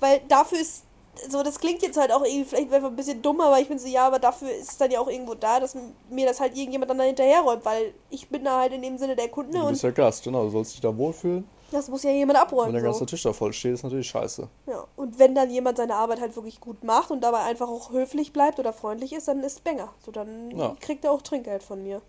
[0.00, 0.84] weil dafür ist,
[1.28, 3.78] so, das klingt jetzt halt auch irgendwie vielleicht einfach ein bisschen dumm, aber ich bin
[3.78, 5.76] so, ja, aber dafür ist es dann ja auch irgendwo da, dass
[6.10, 9.14] mir das halt irgendjemand dann da hinterherräumt, weil ich bin da halt in dem Sinne
[9.14, 11.48] der Kunde Du und bist ja Gast, genau, du sollst dich da wohlfühlen.
[11.74, 12.74] Das muss ja jemand abräumen.
[12.74, 12.98] Wenn der so.
[13.00, 14.48] ganze Tisch da voll steht, ist natürlich scheiße.
[14.66, 17.90] Ja, und wenn dann jemand seine Arbeit halt wirklich gut macht und dabei einfach auch
[17.90, 19.92] höflich bleibt oder freundlich ist, dann ist Banger.
[20.04, 20.74] So, dann Ja.
[20.80, 22.00] kriegt er auch Trinkgeld von mir.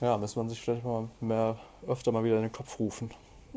[0.00, 3.10] Ja, muss man sich vielleicht mal mehr, öfter mal wieder in den Kopf rufen.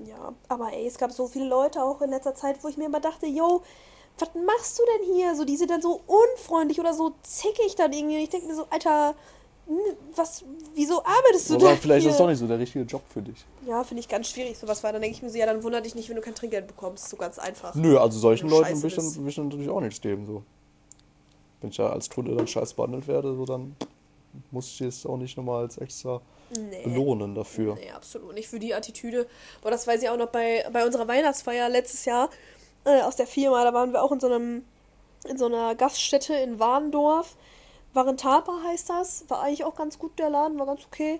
[0.05, 2.85] Ja, aber ey, es gab so viele Leute auch in letzter Zeit, wo ich mir
[2.85, 3.61] immer dachte, yo,
[4.17, 5.35] was machst du denn hier?
[5.35, 8.19] So, die sind dann so unfreundlich oder so zickig dann irgendwie.
[8.19, 9.15] Ich denke mir so, Alter,
[10.15, 12.09] was, wieso arbeitest du denn vielleicht hier?
[12.09, 13.45] ist es doch nicht so der richtige Job für dich.
[13.67, 15.85] Ja, finde ich ganz schwierig, sowas, weil dann denke ich mir so, ja, dann wundert
[15.85, 17.09] dich nicht, wenn du kein Trinkgeld bekommst.
[17.09, 17.75] So ganz einfach.
[17.75, 20.25] Nö, also solchen Leuten will ich, dann, will ich natürlich auch nichts geben.
[20.25, 20.43] So.
[21.61, 23.75] Wenn ich ja als Kunde dann scheiß behandelt werde, so dann
[24.51, 26.21] muss ich es auch nicht nochmal als extra
[26.57, 26.81] Nee.
[26.83, 27.75] belohnen dafür.
[27.75, 29.27] Nee, absolut nicht für die Attitüde.
[29.61, 32.29] Boah, das weiß ich auch noch bei, bei unserer Weihnachtsfeier letztes Jahr
[32.85, 33.63] äh, aus der Firma.
[33.63, 34.63] Da waren wir auch in so einem
[35.27, 37.35] in so einer Gaststätte in Warndorf.
[37.93, 39.25] Varentapa heißt das.
[39.27, 41.19] War eigentlich auch ganz gut, der Laden, war ganz okay.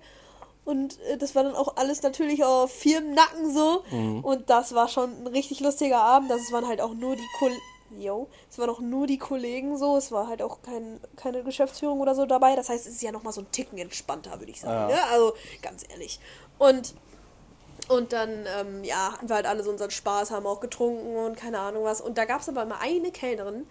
[0.65, 3.83] Und äh, das war dann auch alles natürlich auf Firmennacken so.
[3.91, 4.23] Mhm.
[4.23, 6.29] Und das war schon ein richtig lustiger Abend.
[6.29, 7.61] Das waren halt auch nur die Kollegen.
[7.97, 11.99] Jo, es waren auch nur die Kollegen so, es war halt auch kein, keine Geschäftsführung
[11.99, 12.55] oder so dabei.
[12.55, 14.91] Das heißt, es ist ja nochmal so ein Ticken entspannter, würde ich sagen.
[14.91, 14.95] Ja.
[14.95, 15.03] Ne?
[15.11, 16.19] Also, ganz ehrlich.
[16.59, 16.93] Und
[17.87, 21.35] und dann, ähm, ja, hatten wir halt alle so unseren Spaß, haben auch getrunken und
[21.35, 22.01] keine Ahnung was.
[22.01, 23.65] Und da gab es aber immer eine Kellnerin,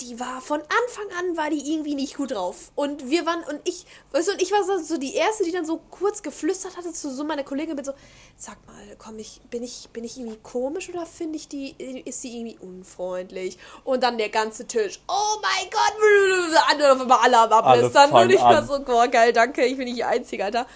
[0.00, 2.72] die war von Anfang an, war die irgendwie nicht gut drauf.
[2.74, 5.52] Und wir waren, und ich, weißt du, und ich war so, so die Erste, die
[5.52, 7.92] dann so kurz geflüstert hatte zu so meiner Kollegin mit so,
[8.36, 11.70] sag mal, komm, ich, bin ich, bin ich irgendwie komisch oder finde ich die,
[12.04, 13.58] ist die irgendwie unfreundlich?
[13.84, 18.10] Und dann der ganze Tisch, oh mein Gott, andere auf alle am ablästern.
[18.10, 20.66] Und ich war so, boah, geil, danke, ich bin nicht die Einzige, Alter.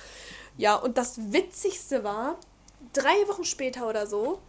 [0.56, 2.36] Ja, und das Witzigste war,
[2.92, 4.40] drei Wochen später oder so,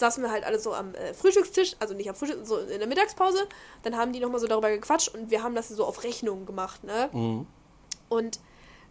[0.00, 2.88] saßen wir halt alle so am äh, Frühstückstisch, also nicht am Frühstück, so in der
[2.88, 3.46] Mittagspause.
[3.82, 6.82] Dann haben die nochmal so darüber gequatscht und wir haben das so auf Rechnung gemacht,
[6.84, 7.08] ne?
[7.12, 7.46] Mhm.
[8.08, 8.40] Und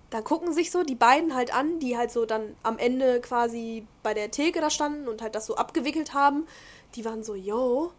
[0.10, 3.86] dann gucken sich so die beiden halt an, die halt so dann am Ende quasi
[4.02, 6.48] bei der Theke da standen und halt das so abgewickelt haben.
[6.96, 7.92] Die waren so, yo,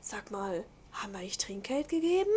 [0.00, 2.30] sag mal, haben wir nicht Trinkgeld gegeben?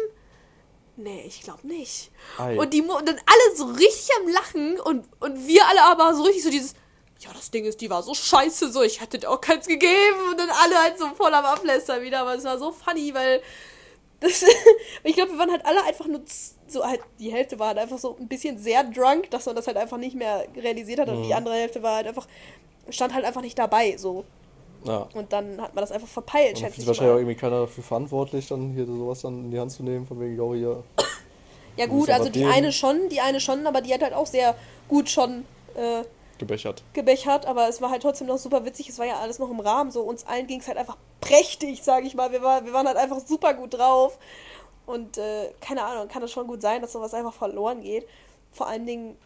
[0.96, 2.12] Nee, ich glaube nicht.
[2.38, 2.58] Ei.
[2.60, 6.24] Und die und dann alle so richtig am Lachen und, und wir alle aber so
[6.24, 6.76] richtig so dieses,
[7.24, 10.18] ja, das Ding ist, die war so scheiße, so, ich hätte dir auch keins gegeben.
[10.32, 13.42] Und dann alle halt so voll am Ablästern wieder, aber es war so funny, weil
[14.20, 14.44] das,
[15.04, 16.22] ich glaube, wir waren halt alle einfach nur
[16.68, 19.68] so halt, die Hälfte war halt einfach so ein bisschen sehr drunk, dass man das
[19.68, 21.28] halt einfach nicht mehr realisiert hat und Mhm.
[21.28, 22.28] die andere Hälfte war halt einfach,
[22.90, 24.24] stand halt einfach nicht dabei, so.
[24.86, 25.08] Ja.
[25.14, 27.22] Und dann hat man das einfach verpeilt, Und schätze ist ich wahrscheinlich auch mal.
[27.22, 30.36] irgendwie keiner dafür verantwortlich, dann hier sowas dann in die Hand zu nehmen, von wegen,
[30.36, 30.84] yo, hier.
[31.78, 34.56] Ja gut, also die eine schon, die eine schon, aber die hat halt auch sehr
[34.90, 36.04] gut schon äh,
[36.44, 36.84] gebechert.
[36.94, 38.90] gebechert, aber es war halt trotzdem noch super witzig.
[38.90, 39.92] Es war ja alles noch im Rahmen.
[39.92, 42.32] So uns allen ging es halt einfach prächtig, sage ich mal.
[42.32, 44.18] Wir, war, wir waren halt einfach super gut drauf.
[44.86, 48.08] Und äh, keine Ahnung, kann es schon gut sein, dass sowas einfach verloren geht.
[48.52, 49.18] Vor allen Dingen,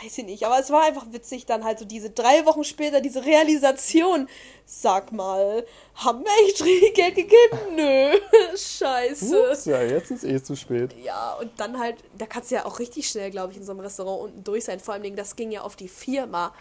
[0.00, 0.46] weiß ich nicht.
[0.46, 4.28] Aber es war einfach witzig, dann halt so diese drei Wochen später, diese Realisation.
[4.64, 7.58] Sag mal, haben wir echt Trinkgeld gegeben?
[7.76, 8.12] Nö,
[8.56, 9.50] scheiße.
[9.50, 10.94] Ups, ja, jetzt ist eh zu spät.
[11.02, 13.72] Ja, und dann halt, da kannst du ja auch richtig schnell, glaube ich, in so
[13.72, 14.80] einem Restaurant unten durch sein.
[14.80, 16.54] Vor allen Dingen, das ging ja auf die Firma.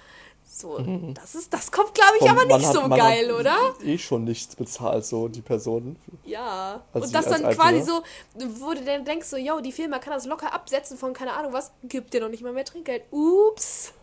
[0.54, 0.80] So,
[1.14, 3.56] das ist, das kommt, glaube ich, Und aber nicht hat- so geil, oder?
[3.84, 5.96] Eh schon nichts bezahlt, so die Person.
[6.26, 6.84] Ja.
[6.94, 8.04] Als und das dann quasi Einzelne?
[8.38, 11.34] so, wo du dann denkst, so, yo, die Firma kann das locker absetzen von keine
[11.34, 13.04] Ahnung was, gibt dir noch nicht mal mehr Trinkgeld.
[13.12, 13.94] Ups.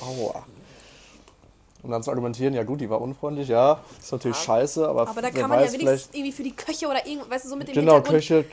[0.00, 0.46] Aua.
[1.86, 5.22] Und dann zu argumentieren, ja gut, die war unfreundlich, ja, ist natürlich scheiße, aber, Aber
[5.22, 7.56] da kann man weiß, ja wenigstens irgendwie für die Köche oder irgendwas, weißt du, so
[7.56, 8.00] mit dem Genau.
[8.00, 8.44] Köche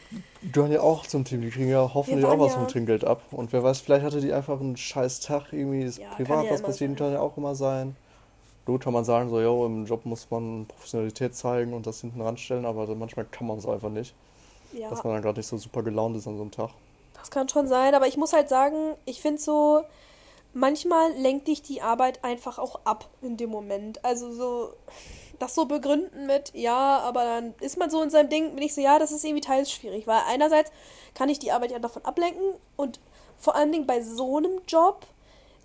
[0.51, 1.41] gehören ja auch zum Team.
[1.41, 3.21] Die kriegen ja hoffentlich auch was ja- vom Trinkgeld ab.
[3.31, 5.51] Und wer weiß, vielleicht hatte die einfach einen scheiß Tag.
[5.51, 6.95] Irgendwie ist Ja, privat ja was sein.
[6.95, 7.95] kann ja auch immer sein.
[8.67, 12.21] Gut kann man sagen, so, yo, im Job muss man Professionalität zeigen und das hinten
[12.21, 14.13] ranstellen, aber manchmal kann man es einfach nicht.
[14.73, 16.69] Ja, Dass man dann gerade nicht so super gelaunt ist an so einem Tag.
[17.15, 19.81] das kann schon sein, aber ich muss halt sagen, ich finde so,
[20.53, 24.03] manchmal lenkt dich die Arbeit einfach auch ab in dem Moment.
[24.05, 24.73] Also so,
[25.39, 28.73] das so begründen mit, ja, aber dann ist man so in seinem Ding, bin ich
[28.73, 30.71] so, ja, das ist irgendwie teils schwierig, weil einerseits
[31.15, 32.99] kann ich die Arbeit ja davon ablenken und
[33.37, 35.05] vor allen Dingen bei so einem Job,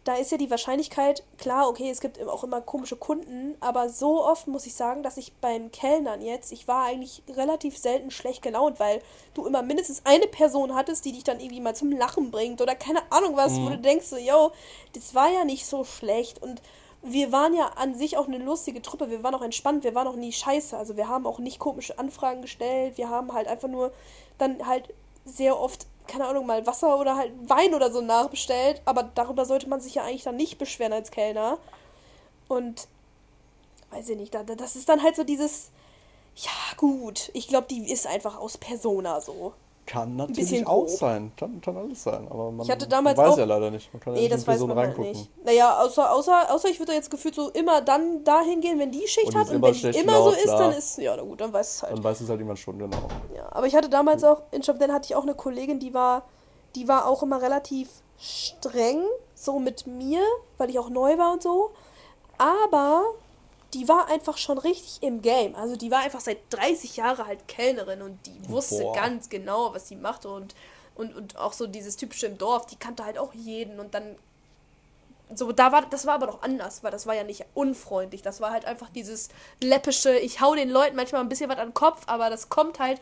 [0.09, 4.25] da ist ja die Wahrscheinlichkeit, klar, okay, es gibt auch immer komische Kunden, aber so
[4.25, 8.41] oft muss ich sagen, dass ich beim Kellnern jetzt, ich war eigentlich relativ selten schlecht
[8.41, 9.03] gelaunt, weil
[9.35, 12.75] du immer mindestens eine Person hattest, die dich dann irgendwie mal zum Lachen bringt oder
[12.75, 14.53] keine Ahnung was, wo du denkst so, yo,
[14.95, 16.43] das war ja nicht so schlecht.
[16.43, 16.63] Und
[17.03, 20.09] wir waren ja an sich auch eine lustige Truppe, wir waren auch entspannt, wir waren
[20.09, 23.69] auch nie scheiße, also wir haben auch nicht komische Anfragen gestellt, wir haben halt einfach
[23.69, 23.93] nur
[24.39, 24.89] dann halt
[25.27, 29.69] sehr oft, keine Ahnung, mal Wasser oder halt Wein oder so nachbestellt, aber darüber sollte
[29.69, 31.59] man sich ja eigentlich dann nicht beschweren als Kellner.
[32.49, 32.89] Und
[33.91, 35.71] weiß ich nicht, da, da- das ist dann halt so dieses,
[36.37, 39.53] ja gut, ich glaube, die ist einfach aus Persona so.
[39.91, 40.91] Kann natürlich auch grob.
[40.91, 41.33] sein.
[41.39, 42.29] Kann, kann alles sein.
[42.29, 43.91] Aber man, Ich hatte damals weiß auch- ja leider nicht.
[43.95, 45.13] Man kann ja Nee, nicht in das die weiß Person man halt reingucken.
[45.13, 45.45] nicht.
[45.47, 49.07] Naja, außer, außer, außer ich würde jetzt gefühlt so immer dann dahin gehen, wenn die
[49.09, 50.59] Schicht Und hat und wenn die immer so ist, klar.
[50.59, 51.93] dann ist, ja, na gut, dann weiß es halt.
[51.95, 52.99] Dann weiß es halt jemand schon, genau.
[53.35, 56.25] Ja, aber ich hatte damals auch, in Shopden hatte ich auch eine Kollegin, die war,
[56.75, 59.03] die war auch immer relativ streng,
[59.35, 60.21] so mit mir,
[60.59, 61.71] weil ich auch neu war und so.
[62.37, 63.05] Aber
[63.75, 65.55] die war einfach schon richtig im Game.
[65.55, 68.95] Also die war einfach seit 30 Jahren halt Kellnerin und die wusste Boah.
[68.95, 70.55] ganz genau, was sie machte und,
[70.95, 74.17] und, und auch so dieses typische im Dorf, die kannte halt auch jeden und dann
[75.35, 78.23] so, da war, das war aber doch anders, weil das war ja nicht unfreundlich.
[78.23, 79.29] Das war halt einfach dieses
[79.63, 82.79] läppische, ich hau den Leuten manchmal ein bisschen was an den Kopf, aber das kommt
[82.79, 83.01] halt,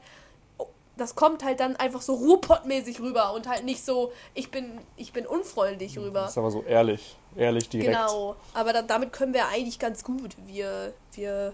[0.97, 5.13] das kommt halt dann einfach so Ruhrpottmäßig rüber und halt nicht so, ich bin, ich
[5.13, 6.23] bin unfreundlich rüber.
[6.23, 7.17] Das ist aber so ehrlich.
[7.37, 7.91] Ehrlich direkt.
[7.91, 11.53] Genau, aber da, damit können wir eigentlich ganz gut, wir, wir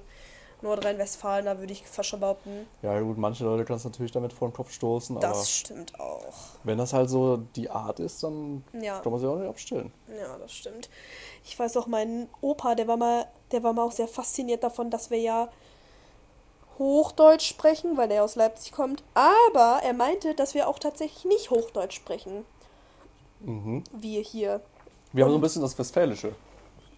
[0.62, 4.32] Nordrhein-Westfalen, da würde ich fast schon behaupten, Ja gut, manche Leute kannst du natürlich damit
[4.32, 6.22] vor den Kopf stoßen, aber das stimmt auch.
[6.62, 9.00] wenn das halt so die Art ist, dann Ja.
[9.00, 9.92] kann man sie auch nicht abstellen.
[10.16, 10.88] Ja, das stimmt.
[11.44, 14.88] Ich weiß auch, mein Opa, der war mal, der war mal auch sehr fasziniert davon,
[14.90, 15.48] dass wir ja
[16.78, 19.02] Hochdeutsch sprechen, weil er aus Leipzig kommt.
[19.14, 22.44] Aber er meinte, dass wir auch tatsächlich nicht Hochdeutsch sprechen.
[23.40, 23.84] Mhm.
[23.92, 24.60] Wir hier.
[25.12, 26.34] Wir haben so ein bisschen das Westfälische.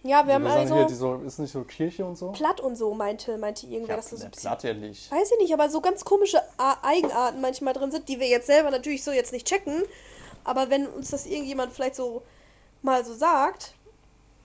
[0.03, 2.31] Ja, wir haben also hier, so, ist nicht so Kirche und so?
[2.31, 4.49] platt und so, meinte, meinte irgendwer, dass das so ein bisschen.
[4.49, 5.11] platt ja nicht.
[5.11, 6.39] Weiß ich nicht, aber so ganz komische
[6.83, 9.81] Eigenarten manchmal drin sind, die wir jetzt selber natürlich so jetzt nicht checken.
[10.43, 12.21] Aber wenn uns das irgendjemand vielleicht so
[12.83, 13.73] mal so sagt,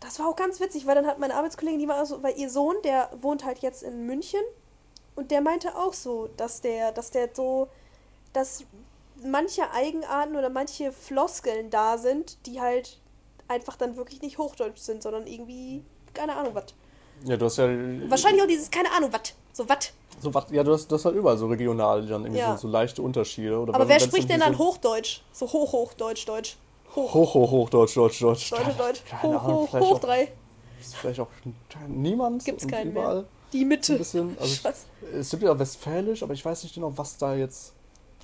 [0.00, 2.48] das war auch ganz witzig, weil dann hat meine Arbeitskollegin, die war so, weil ihr
[2.48, 4.40] Sohn, der wohnt halt jetzt in München
[5.14, 7.68] und der meinte auch so, dass der, dass der so,
[8.33, 8.64] dass
[9.22, 12.98] manche Eigenarten oder manche Floskeln da sind, die halt
[13.50, 15.82] einfach dann wirklich nicht Hochdeutsch sind, sondern irgendwie,
[16.14, 16.66] keine Ahnung, was.
[17.24, 17.68] Ja, du hast ja.
[18.08, 19.34] Wahrscheinlich auch dieses, keine Ahnung, was.
[19.52, 19.92] So, was.
[20.20, 22.56] So, was, ja, du hast, du hast halt überall so regional dann irgendwie Ja.
[22.56, 23.58] so, so leichte Unterschiede.
[23.58, 25.22] Oder Aber wer spricht denn dann Hochdeutsch?
[25.32, 26.56] So hoch, Hochdeutsch, Deutsch.
[26.94, 28.50] Hoch, hoch, hoch, hoch, Deutsch, Deutsch, Deutsch.
[28.50, 29.04] Deutsch, Deutsch.
[29.04, 30.32] Keine Hoch, Ahnung, hoch, hoch drei.
[30.80, 31.28] Ist vielleicht auch
[31.88, 32.44] niemand.
[32.44, 33.02] Gibt's keinen mehr.
[33.02, 33.98] überall Die Ein Mitte.
[33.98, 34.36] bisschen.
[34.40, 34.86] Also, Schatz.
[35.14, 37.74] es gibt ja westfälisch, aber ich weiß nicht genau, was da jetzt.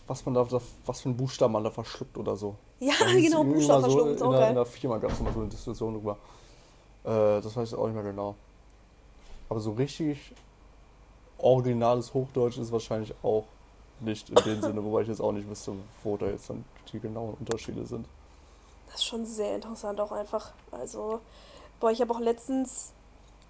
[0.07, 2.55] Was man da, da was für einen Buchstaben man da verschluckt oder so.
[2.81, 4.55] Ja, genau, Buchstaben so, ist in, auch der, in geil.
[4.55, 6.17] der Firma gab es mal so eine Diskussion drüber.
[7.05, 8.35] Äh, das weiß ich auch nicht mehr genau.
[9.49, 10.33] Aber so richtig
[11.39, 13.45] originales Hochdeutsch ist wahrscheinlich auch
[14.01, 17.01] nicht in dem Sinne, wobei ich jetzt auch nicht wüsste, wo da jetzt dann die
[17.01, 18.07] genauen Unterschiede sind.
[18.87, 20.53] Das ist schon sehr interessant auch einfach.
[20.71, 21.21] Also,
[21.81, 22.93] boah, ich habe auch letztens,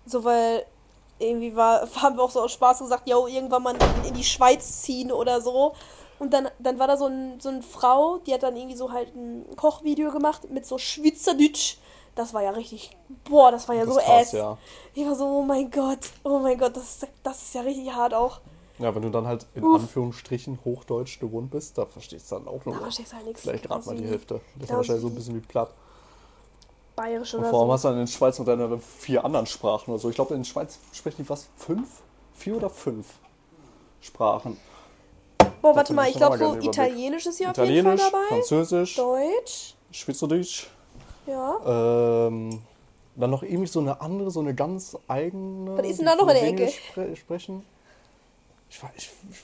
[0.06, 0.64] so weil
[1.18, 4.82] irgendwie war, haben wir auch so aus Spaß gesagt, yo, irgendwann mal in die Schweiz
[4.82, 5.74] ziehen oder so.
[6.18, 8.90] Und dann, dann war da so, ein, so eine Frau, die hat dann irgendwie so
[8.92, 11.76] halt ein Kochvideo gemacht mit so Schweizerdeutsch.
[12.14, 12.96] Das war ja richtig,
[13.28, 14.32] boah, das war ja Das so krass, ass.
[14.32, 14.56] ja.
[14.94, 17.92] Ich war so, oh mein Gott, oh mein Gott, das, ist- das ist ja richtig
[17.92, 18.40] hart auch.
[18.78, 19.82] Ja, wenn du dann halt in Uff.
[19.82, 23.42] Anführungsstrichen Hochdeutsch gewohnt bist, da verstehst du dann auch nur Da verstehst du halt nichts.
[23.42, 24.40] vielleicht gerade mal die Hälfte.
[24.58, 25.70] Das ist wahrscheinlich so ein bisschen wie platt.
[26.94, 27.72] Bayerisch Und oder vor allem so.
[27.74, 30.08] hast du dann in der Schweiz noch deine vier anderen Sprachen oder so.
[30.08, 31.48] Ich glaube, in der Schweiz sprechen die was?
[31.56, 32.00] Fünf?
[32.34, 33.06] Vier oder fünf
[34.00, 34.56] Sprachen?
[35.62, 36.56] Boah, warte mal, ich glaube so.
[36.56, 38.24] Italienisch ist ja auf jeden Fall dabei.
[38.28, 40.66] Französisch, Deutsch, Schweizerdeutsch,
[41.26, 42.26] ja.
[42.28, 42.62] ähm,
[43.16, 45.76] dann noch irgendwie so eine andere, so eine ganz eigene.
[45.78, 46.68] Was ist denn da noch in der Ecke?
[46.68, 47.64] Spre sprechen.
[48.68, 49.42] Ich, weiß- ich, ich,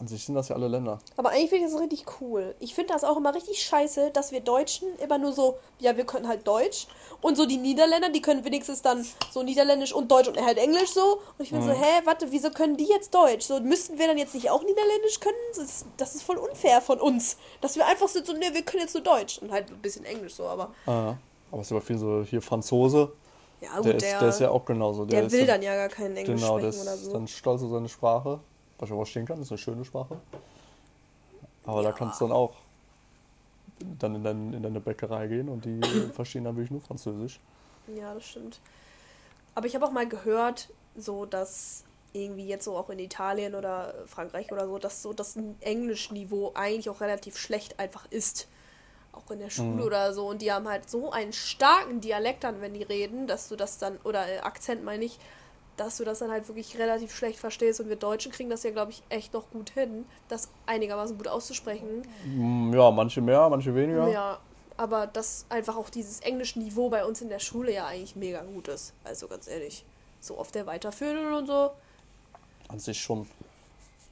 [0.00, 0.98] an sich sind das ja alle Länder.
[1.16, 2.54] Aber eigentlich finde ich das richtig cool.
[2.60, 6.04] Ich finde das auch immer richtig scheiße, dass wir Deutschen immer nur so, ja, wir
[6.04, 6.86] können halt Deutsch.
[7.20, 10.90] Und so die Niederländer, die können wenigstens dann so Niederländisch und Deutsch und halt Englisch
[10.90, 11.14] so.
[11.36, 13.46] Und ich bin so, hä, warte, wieso können die jetzt Deutsch?
[13.46, 15.36] So, müssten wir dann jetzt nicht auch Niederländisch können?
[15.56, 17.36] Das ist, das ist voll unfair von uns.
[17.60, 19.38] Dass wir einfach sind so, ne, wir können jetzt nur Deutsch.
[19.38, 20.72] Und halt ein bisschen Englisch so, aber.
[20.86, 21.14] Ah,
[21.50, 23.12] aber es ist aber viel so hier Franzose.
[23.60, 25.04] Ja, gut, Der ist, der, der ist ja auch genauso.
[25.04, 27.12] der ist will dann- dann ja gar kein Englisch Genau, der sprechen ist oder so.
[27.14, 28.38] dann stolz auf seine Sprache.
[28.78, 30.20] Was ich auch verstehen kann, ist eine schöne Sprache.
[31.64, 31.94] Aber da Ja.
[31.94, 32.54] kannst du dann auch
[34.00, 35.80] dann in, dein, in deine Bäckerei gehen und die
[36.14, 37.40] verstehen dann wirklich nur Französisch.
[37.94, 38.60] Ja, das stimmt.
[39.54, 43.94] Aber ich habe auch mal gehört, so dass irgendwie jetzt so auch in Italien oder
[44.06, 48.48] Frankreich oder so, dass so das Englischniveau eigentlich auch relativ schlecht einfach ist.
[49.12, 49.82] Auch in der Schule Mhm.
[49.82, 50.28] oder so.
[50.28, 53.78] Und die haben halt so einen starken Dialekt dann, wenn die reden, dass du das
[53.78, 55.18] dann, oder äh, Akzent meine ich,
[55.78, 57.80] dass du das dann halt wirklich relativ schlecht verstehst.
[57.80, 61.28] Und wir Deutschen kriegen das ja, glaube ich, echt noch gut hin, das einigermaßen gut
[61.28, 62.02] auszusprechen.
[62.36, 64.08] Mm, Ja, manche mehr, manche weniger.
[64.08, 64.38] Ja,
[64.76, 68.68] aber dass einfach auch dieses Englischniveau bei uns in der Schule ja eigentlich mega gut
[68.68, 68.92] ist.
[69.04, 69.84] Also ganz ehrlich.
[70.20, 71.70] So auf der Weiterführenden und so.
[72.68, 73.26] An sich schon.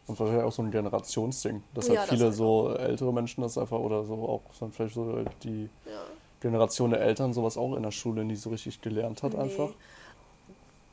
[0.07, 1.62] Und wahrscheinlich auch so ein Generationsding.
[1.74, 4.72] Dass Ja, halt das viele halt so ältere Menschen das einfach oder so auch dann
[4.72, 6.05] vielleicht so die Ja.
[6.40, 9.40] Generation der Eltern sowas auch in der Schule nie so richtig gelernt hat Nee.
[9.40, 9.70] einfach.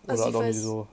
[0.04, 0.88] Oder Also halt weiß- so.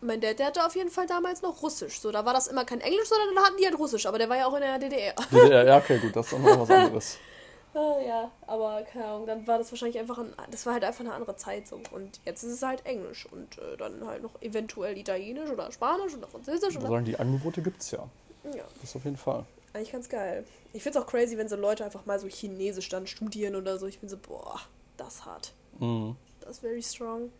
[0.00, 1.98] Mein Dad, der hatte auf jeden Fall damals noch Russisch.
[1.98, 4.04] So, da war das immer kein Englisch, sondern dann hatten die halt Russisch.
[4.04, 5.14] Aber der war ja auch in der DDR.
[5.32, 7.18] DDR, ja, okay, gut, das ist dann noch was anderes.
[7.76, 11.00] Ah, ja, aber keine Ahnung, dann war das wahrscheinlich einfach ein, das war halt einfach
[11.00, 11.80] eine andere Zeit so.
[11.90, 16.14] Und jetzt ist es halt Englisch und äh, dann halt noch eventuell Italienisch oder Spanisch
[16.14, 16.86] oder Französisch Ich oder.
[16.86, 18.08] muss sagen, die Angebote gibt's ja.
[18.54, 18.62] Ja.
[18.80, 19.44] Das auf jeden Fall.
[19.72, 20.44] Eigentlich ganz geil.
[20.72, 23.88] Ich find's auch crazy, wenn so Leute einfach mal so Chinesisch dann studieren oder so.
[23.88, 24.60] Ich bin so, boah,
[24.96, 25.52] das ist hart.
[25.80, 26.14] Mhm.
[26.42, 27.32] Das ist very strong.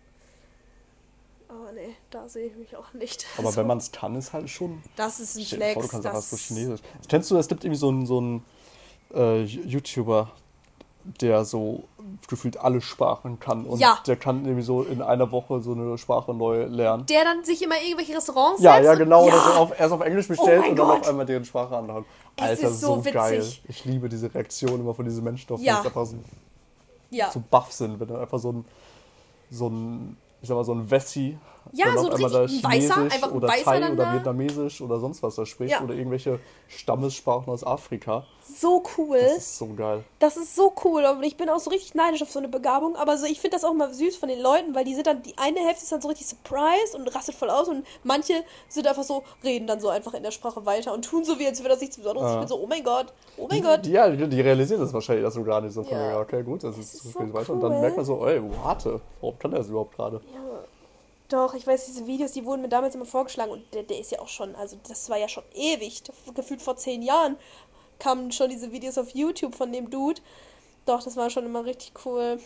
[1.48, 3.26] Aber nee, da sehe ich mich auch nicht.
[3.38, 4.82] Aber so, wenn man es kann, ist halt schon.
[4.96, 5.90] Das ist ein dir vor, du Flex.
[5.90, 6.80] kannst Das, so Chinesisch.
[7.08, 8.44] Kennst du, es gibt irgendwie so einen, so einen
[9.14, 10.30] äh, YouTuber,
[11.20, 11.84] der so
[12.28, 13.66] gefühlt alle Sprachen kann.
[13.66, 13.98] Und Ja.
[14.06, 17.04] der kann irgendwie so in einer Woche so eine Sprache neu lernen.
[17.06, 19.28] der dann sich immer irgendwelche Restaurants Ja, ja, genau.
[19.28, 19.34] Ja.
[19.38, 21.00] So auf, erst auf Englisch bestellt mein und dann Gott.
[21.02, 22.06] auf einmal deren Sprache anhört.
[22.36, 23.38] Es Alter, ist so geil.
[23.38, 23.62] witzig.
[23.68, 25.82] Ich liebe diese Reaktion immer von diesen Menschen, auf die Ja.
[25.82, 26.16] einfach so,
[27.10, 27.30] ja.
[27.30, 28.64] so baff sind, wenn dann einfach so ein,
[29.50, 31.38] so ein, ich sag mal, so ein Wessi
[31.72, 34.12] Ja, dann so ein richtig- Weißer, einfach ein oder Weißer Thai oder.
[34.14, 35.82] Vietnamesisch oder sonst was da spricht Ja.
[35.82, 38.24] oder irgendwelche Stammessprachen aus Afrika.
[38.60, 39.18] so cool.
[39.20, 40.04] Das ist so geil.
[40.18, 42.94] Das ist so cool und ich bin auch so richtig neidisch auf so eine Begabung.
[42.96, 45.22] Aber so, ich finde das auch mal süß von den Leuten, weil die sind dann,
[45.22, 48.34] die eine Hälfte ist dann so richtig surprised und rastet voll aus und manche
[48.68, 51.46] sind einfach so, reden dann so einfach in der Sprache weiter und tun so, wie
[51.46, 52.28] als wäre das nichts Besonderes.
[52.30, 52.34] Ah.
[52.34, 53.06] Ich bin so, oh mein Gott,
[53.38, 53.86] oh mein Gott.
[53.86, 55.82] Die, ja, die, die realisieren das wahrscheinlich erst so gar nicht so.
[55.82, 56.20] Von Ja.
[56.20, 57.52] okay, gut, das Das ist, so so viel weiter.
[57.54, 57.80] Und dann cool.
[57.80, 60.20] merkt man so, ey, warte, warum kann der das überhaupt gerade?
[60.34, 60.40] Ja.
[61.28, 64.10] Doch, ich weiß, diese Videos, die wurden mir damals immer vorgeschlagen und der, der ist
[64.12, 66.02] ja auch schon, also das war ja schon ewig,
[66.34, 67.36] gefühlt vor zehn Jahren
[67.98, 70.20] kamen schon diese Videos auf YouTube von dem Dude.
[70.86, 72.38] Doch, das war schon immer richtig cool.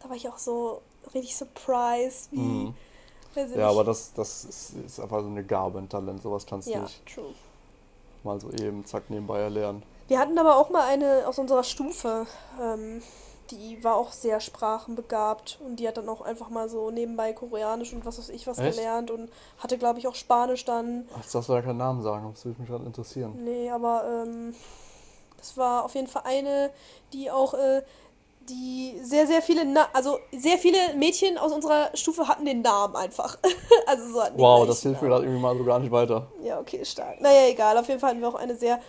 [0.00, 0.82] Da war ich auch so
[1.14, 2.38] richtig surprised, wie.
[2.38, 2.74] Mhm.
[3.34, 3.58] Ja, nicht.
[3.58, 6.22] aber das, das ist, ist einfach so eine Gabe, ein Talent.
[6.22, 7.34] Sowas kannst du Ja, nicht true.
[8.24, 9.82] mal so eben, zack, nebenbei erlernen.
[10.08, 12.26] Wir hatten aber auch mal eine aus unserer Stufe,
[12.60, 13.02] ähm,
[13.50, 17.92] die war auch sehr sprachenbegabt und die hat dann auch einfach mal so nebenbei Koreanisch
[17.92, 18.76] und was weiß ich was Echt?
[18.76, 21.08] gelernt und hatte, glaube ich, auch Spanisch dann.
[21.14, 23.38] Ach, jetzt darfst du ja keinen Namen sagen, das würde mich gerade interessieren.
[23.44, 24.54] Nee, aber ähm,
[25.38, 26.70] das war auf jeden Fall eine,
[27.12, 27.82] die auch, äh,
[28.48, 32.96] die sehr, sehr viele, Na also sehr viele Mädchen aus unserer Stufe hatten den Namen
[32.96, 33.38] einfach.
[33.86, 36.28] also so hatten die Wow, das hilft mir gerade irgendwie mal so gar nicht weiter.
[36.42, 37.20] Ja, okay, stark.
[37.20, 37.76] Naja, egal.
[37.76, 38.80] Auf jeden Fall hatten wir auch eine sehr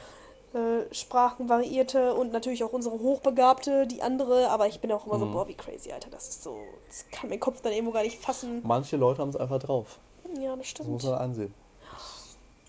[0.54, 4.50] äh, sprachenvariierte und natürlich auch unsere Hochbegabte, die andere.
[4.50, 5.34] Aber ich bin auch immer so, Mhm.
[5.34, 6.10] boah, wie crazy, Alter.
[6.10, 6.58] Das ist so,
[6.88, 8.62] das kann mein Kopf dann irgendwo gar nicht fassen.
[8.64, 10.00] Manche Leute haben es einfach drauf.
[10.40, 10.90] Ja, das Das stimmt.
[10.90, 11.54] muss man einsehen.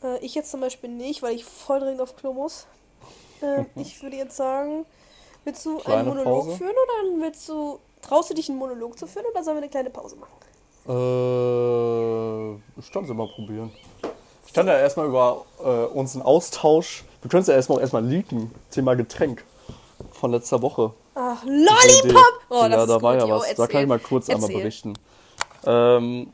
[0.03, 2.67] Äh, ich jetzt zum Beispiel nicht, weil ich voll dringend auf Klo muss.
[3.43, 4.85] Äh, ich würde jetzt sagen,
[5.45, 6.57] willst du Kleine einen Monolog Pause?
[6.57, 9.71] führen oder willst du, traust du dich einen Monolog zu führen oder sollen wir eine
[9.71, 10.33] kleine Pause machen?
[10.89, 13.73] Äh, ich kann es immer probieren.
[14.47, 18.51] Ich kann ja erstmal über äh, unseren Austausch, wir können es ja erstmal erstmal leaken,
[18.71, 19.45] Thema Getränk
[20.13, 20.93] von letzter Woche.
[21.15, 21.43] Ach.
[21.45, 22.41] Lollipop!
[22.49, 23.29] Oh, das ja, ist da war gut.
[23.29, 23.43] ja was.
[23.43, 23.69] Da erzähl.
[23.69, 24.57] kann ich mal kurz einmal Erzähl.
[24.59, 24.95] berichten.
[25.67, 26.33] Ähm,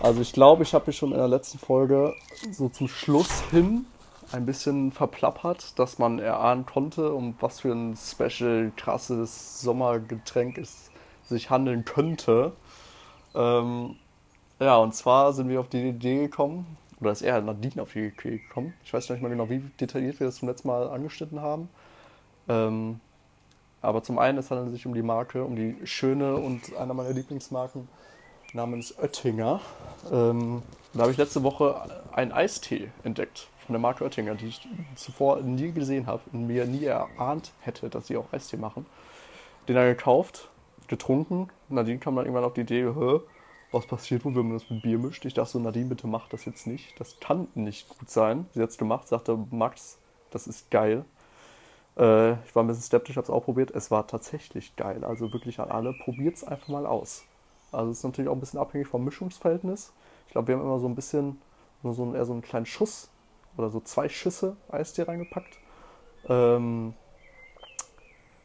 [0.00, 2.14] also ich glaube, ich habe mich schon in der letzten Folge
[2.50, 3.86] so zum Schluss hin
[4.32, 10.90] ein bisschen verplappert, dass man erahnen konnte, um was für ein special krasses Sommergetränk es
[11.24, 12.52] sich handeln könnte.
[13.34, 13.96] Ähm,
[14.58, 18.08] ja, und zwar sind wir auf die Idee gekommen, oder ist eher Nadine auf die
[18.08, 18.74] Idee gekommen.
[18.84, 21.70] Ich weiß nicht mehr genau, wie detailliert wir das zum letzten Mal angeschnitten haben.
[22.48, 23.00] Ähm,
[23.80, 27.12] Aber zum einen, es handelt sich um die Marke, um die schöne und einer meiner
[27.12, 27.88] Lieblingsmarken
[28.52, 29.60] namens Oettinger.
[30.10, 34.68] Ähm, da habe ich letzte Woche einen Eistee entdeckt von der Marke Oettinger, die ich
[34.96, 38.86] zuvor nie gesehen habe und mir nie erahnt hätte, dass sie auch Eistee machen.
[39.68, 40.50] Den dann gekauft,
[40.88, 41.50] getrunken.
[41.68, 43.20] Nadine kam dann irgendwann auf die Idee, Hä,
[43.72, 45.24] was passiert wohl, wenn man das mit Bier mischt?
[45.24, 46.98] Ich dachte so, Nadine, bitte mach das jetzt nicht.
[47.00, 48.46] Das kann nicht gut sein.
[48.52, 49.98] Sie hat es gemacht, sagte, Max,
[50.30, 51.04] das ist geil.
[51.96, 53.70] Äh, ich war ein bisschen skeptisch, habe es auch probiert.
[53.72, 55.04] Es war tatsächlich geil.
[55.04, 57.24] Also wirklich an alle, probiert es einfach mal aus.
[57.72, 59.92] Also es ist natürlich auch ein bisschen abhängig vom Mischungsverhältnis.
[60.26, 61.40] Ich glaube, wir haben immer so ein bisschen,
[61.82, 63.08] nur so einen, eher so einen kleinen Schuss
[63.56, 65.58] oder so zwei Schüsse Eistee reingepackt.
[66.28, 66.94] Ähm,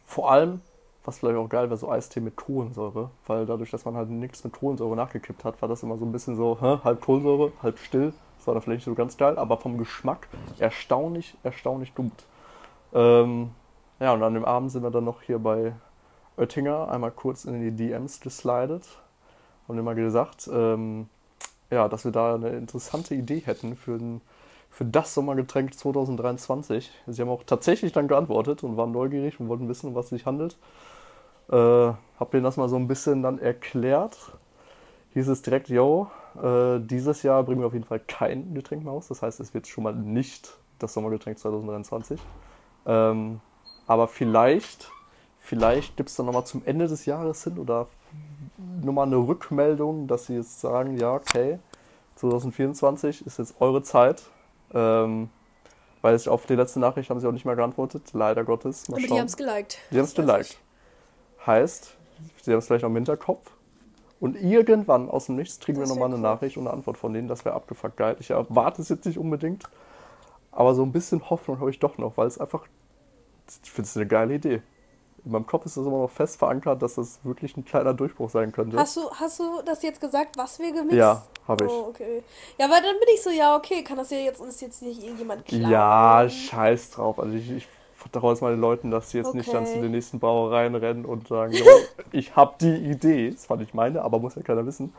[0.05, 0.61] vor allem,
[1.07, 4.43] was vielleicht auch geil wäre, so Eistee mit Kohlensäure, weil dadurch, dass man halt nichts
[4.43, 7.79] mit Kohlensäure nachgekippt hat, war das immer so ein bisschen so, hä, halb Kohlensäure, halb
[7.79, 8.13] still.
[8.37, 10.27] Das war dann vielleicht nicht so ganz geil, aber vom Geschmack
[10.59, 12.11] erstaunlich, erstaunlich gut.
[12.93, 13.51] Ähm,
[14.01, 15.73] ja, und an dem Abend sind wir dann noch hier bei
[16.35, 18.83] Oettinger einmal kurz in die DMs geslidet
[19.69, 21.07] und immer gesagt, ähm,
[21.71, 24.19] ja, dass wir da eine interessante Idee hätten für, ein,
[24.69, 26.91] für das Sommergetränk 2023.
[27.07, 30.09] Sie haben auch tatsächlich dann geantwortet und waren neugierig und wollten wissen, um was es
[30.09, 30.57] sich handelt.
[31.49, 34.17] Äh, hab denen das mal so ein bisschen dann erklärt.
[35.13, 36.09] Hieß es direkt, yo,
[36.41, 39.07] äh, dieses Jahr bringen wir auf jeden Fall kein Getränk mehr aus.
[39.07, 42.19] Das heißt, es wird schon mal nicht das Sommergetränk 2023.
[42.85, 43.39] Ähm,
[43.87, 44.91] aber vielleicht,
[45.39, 47.87] vielleicht gibt es dann nochmal zum Ende des Jahres hin oder
[48.81, 51.59] nochmal eine Rückmeldung, dass sie jetzt sagen, ja, okay,
[52.15, 54.23] 2024 ist jetzt eure Zeit.
[54.73, 55.29] Ähm,
[56.01, 58.87] weil es auf die letzte Nachricht haben sie auch nicht mehr geantwortet, leider Gottes.
[58.87, 59.15] Mal Aber schauen.
[59.15, 59.77] die haben es geliked.
[59.91, 60.57] Die haben es geliked.
[61.47, 61.95] Heißt,
[62.41, 63.51] sie haben es vielleicht noch im Hinterkopf.
[64.19, 67.13] Und irgendwann aus dem Nichts kriegen das wir nochmal eine Nachricht und eine Antwort von
[67.13, 67.27] denen.
[67.27, 68.17] Das wäre abgefuckt geil.
[68.19, 69.63] Ich erwarte es jetzt nicht unbedingt.
[70.51, 72.65] Aber so ein bisschen Hoffnung habe ich doch noch, weil es einfach.
[73.63, 74.61] Ich finde es eine geile Idee
[75.27, 78.29] in meinem Kopf ist das immer noch fest verankert, dass das wirklich ein kleiner Durchbruch
[78.29, 78.77] sein könnte.
[78.77, 80.95] Hast du, hast du das jetzt gesagt, was wir gemixt?
[80.95, 81.71] Ja, habe ich.
[81.71, 82.23] Oh, okay.
[82.57, 85.03] Ja, aber dann bin ich so, ja, okay, kann das ja jetzt uns jetzt nicht
[85.03, 85.69] irgendjemand klauen?
[85.69, 87.19] Ja, scheiß drauf.
[87.19, 87.67] Also ich, ich
[88.41, 89.37] mal den Leuten, dass sie jetzt okay.
[89.37, 91.65] nicht dann zu den nächsten Brauereien rennen und sagen, jo,
[92.11, 93.31] ich habe die Idee.
[93.31, 94.93] Das war nicht meine, aber muss ja keiner wissen.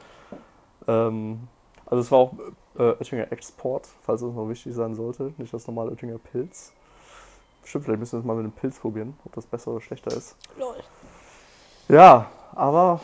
[0.87, 1.41] Ähm,
[1.87, 2.33] also es war auch
[2.79, 5.33] äh, Oettinger Export, falls es noch wichtig sein sollte.
[5.39, 6.73] Nicht das normale Oettinger Pilz.
[7.65, 10.11] Stimmt, vielleicht müssen wir es mal mit dem Pilz probieren, ob das besser oder schlechter
[10.17, 10.37] ist.
[10.59, 10.77] Lol.
[11.89, 13.01] Ja, aber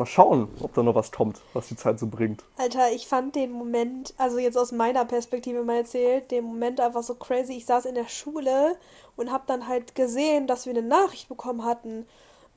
[0.00, 2.42] mal schauen, ob da noch was kommt, was die Zeit so bringt.
[2.56, 7.02] Alter, ich fand den Moment, also jetzt aus meiner Perspektive mal erzählt, den Moment einfach
[7.02, 7.52] so crazy.
[7.52, 8.76] Ich saß in der Schule
[9.16, 12.06] und hab dann halt gesehen, dass wir eine Nachricht bekommen hatten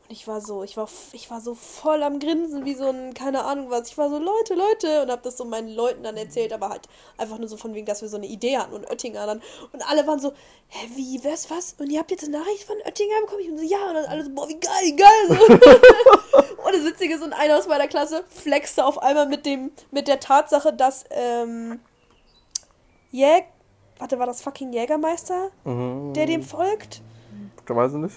[0.08, 3.13] und ich war so, ich war, ich war so voll am Grinsen, wie so ein,
[3.13, 3.88] keine Ahnung was.
[3.88, 6.89] Ich war so, Leute, Leute, und hab das so meinen Leuten dann erzählt, aber halt
[7.18, 9.42] einfach nur so von wegen, dass wir so eine Idee hatten und Oettinger dann.
[9.72, 10.34] Und alle waren so,
[10.68, 11.76] hä, wie, was, was?
[11.80, 13.42] Und ihr habt jetzt eine Nachricht von Oettinger bekommen?
[13.42, 13.88] Ich bin so, ja.
[13.88, 15.28] Und dann alle so, boah, wie geil, geil.
[15.30, 15.36] So.
[16.66, 20.10] und das Witzige ist, und einer aus meiner Klasse flexte auf einmal mit dem, mit
[20.10, 21.80] der Tatsache, dass, ähm,
[23.12, 23.46] Jäg,
[24.00, 26.13] warte, war das fucking Jägermeister, mhm.
[26.13, 27.02] der dem folgt?
[27.63, 28.16] Ich weiß ich nicht.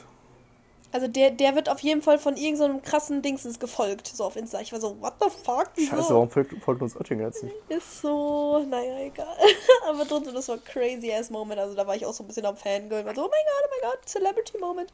[0.96, 4.35] Also der, der wird auf jeden Fall von irgendeinem so krassen Dingsens gefolgt, so auf
[4.35, 4.61] Insta.
[4.62, 5.68] Ich war so, what the fuck?
[5.76, 7.54] Scheiße, warum folgt, folgt uns Oettinger jetzt nicht?
[7.68, 9.26] Ist so, naja, egal.
[9.90, 11.61] Aber trotzdem, das war ein crazy ass Moment.
[11.61, 13.04] Also da war ich auch so ein bisschen am Fangirl.
[13.04, 14.90] War so, oh mein Gott, oh mein Gott, Celebrity Moment.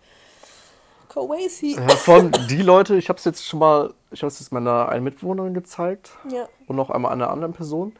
[1.09, 1.77] Crazy.
[1.77, 4.89] Ja, von die Leute, ich habe es jetzt schon mal, ich habe es jetzt meiner
[4.89, 6.11] einen Mitbewohnerin gezeigt.
[6.29, 6.49] Ja.
[6.67, 7.93] Und noch einmal einer anderen Person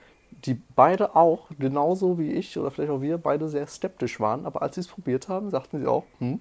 [0.45, 4.45] die beide auch, genauso wie ich oder vielleicht auch wir, beide sehr skeptisch waren.
[4.45, 6.41] Aber als sie es probiert haben, sagten sie auch, hm,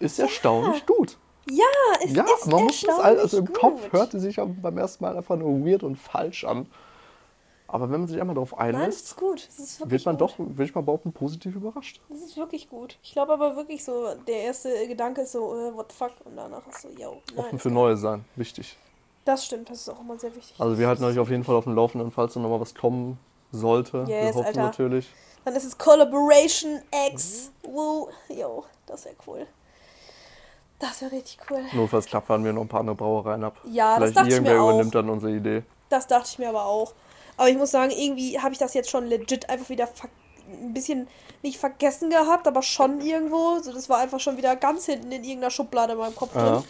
[0.00, 0.24] ist ja.
[0.24, 1.16] erstaunlich gut.
[1.48, 1.64] Ja,
[2.04, 3.56] es ja, ist man muss das also im gut.
[3.58, 6.66] Kopf hörte sich beim ersten Mal einfach nur weird und falsch an.
[7.66, 10.20] Aber wenn man sich einmal darauf einlässt, Nein, wird man gut.
[10.20, 12.00] doch, will ich mal behaupten, positiv überrascht.
[12.08, 12.98] Das ist wirklich gut.
[13.02, 16.12] Ich glaube aber wirklich so, der erste Gedanke ist so, uh, what the fuck?
[16.24, 17.22] Und danach ist so, yo.
[17.36, 18.76] Offen für Neue sein, wichtig.
[19.24, 20.56] Das stimmt, das ist auch immer sehr wichtig.
[20.58, 23.18] Also wir halten euch auf jeden Fall auf dem Laufenden, falls da nochmal was kommen
[23.52, 24.04] sollte.
[24.08, 24.62] Yes, wir hoffen Alter.
[24.62, 25.08] natürlich.
[25.44, 26.82] Dann ist es Collaboration
[27.12, 27.52] X.
[27.64, 27.72] Mhm.
[27.72, 28.08] Woo.
[28.28, 29.46] Yo, das wäre cool.
[30.80, 31.62] Das wäre richtig cool.
[31.72, 33.58] Notfalls klappt, fahren wir noch ein paar andere Brauereien ab.
[33.64, 35.00] Ja, Vielleicht das dachte irgendwer ich mir übernimmt auch.
[35.00, 35.62] dann unsere Idee.
[35.90, 36.94] Das dachte ich mir aber auch.
[37.36, 39.88] Aber ich muss sagen, irgendwie habe ich das jetzt schon legit einfach wieder
[40.50, 41.06] ein bisschen
[41.42, 43.58] nicht vergessen gehabt, aber schon irgendwo.
[43.62, 46.56] So, das war einfach schon wieder ganz hinten in irgendeiner Schublade in meinem Kopf ja.
[46.56, 46.64] drin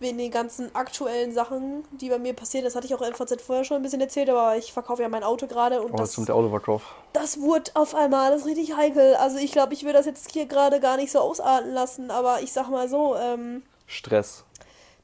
[0.00, 2.64] wegen den ganzen aktuellen Sachen, die bei mir passieren.
[2.64, 5.24] Das hatte ich auch in vorher schon ein bisschen erzählt, aber ich verkaufe ja mein
[5.24, 6.82] Auto gerade und oh, das, der Autoverkauf.
[7.12, 9.14] Das wurde auf einmal alles richtig heikel.
[9.16, 12.42] Also ich glaube, ich will das jetzt hier gerade gar nicht so ausarten lassen, aber
[12.42, 14.44] ich sag mal so, ähm, Stress.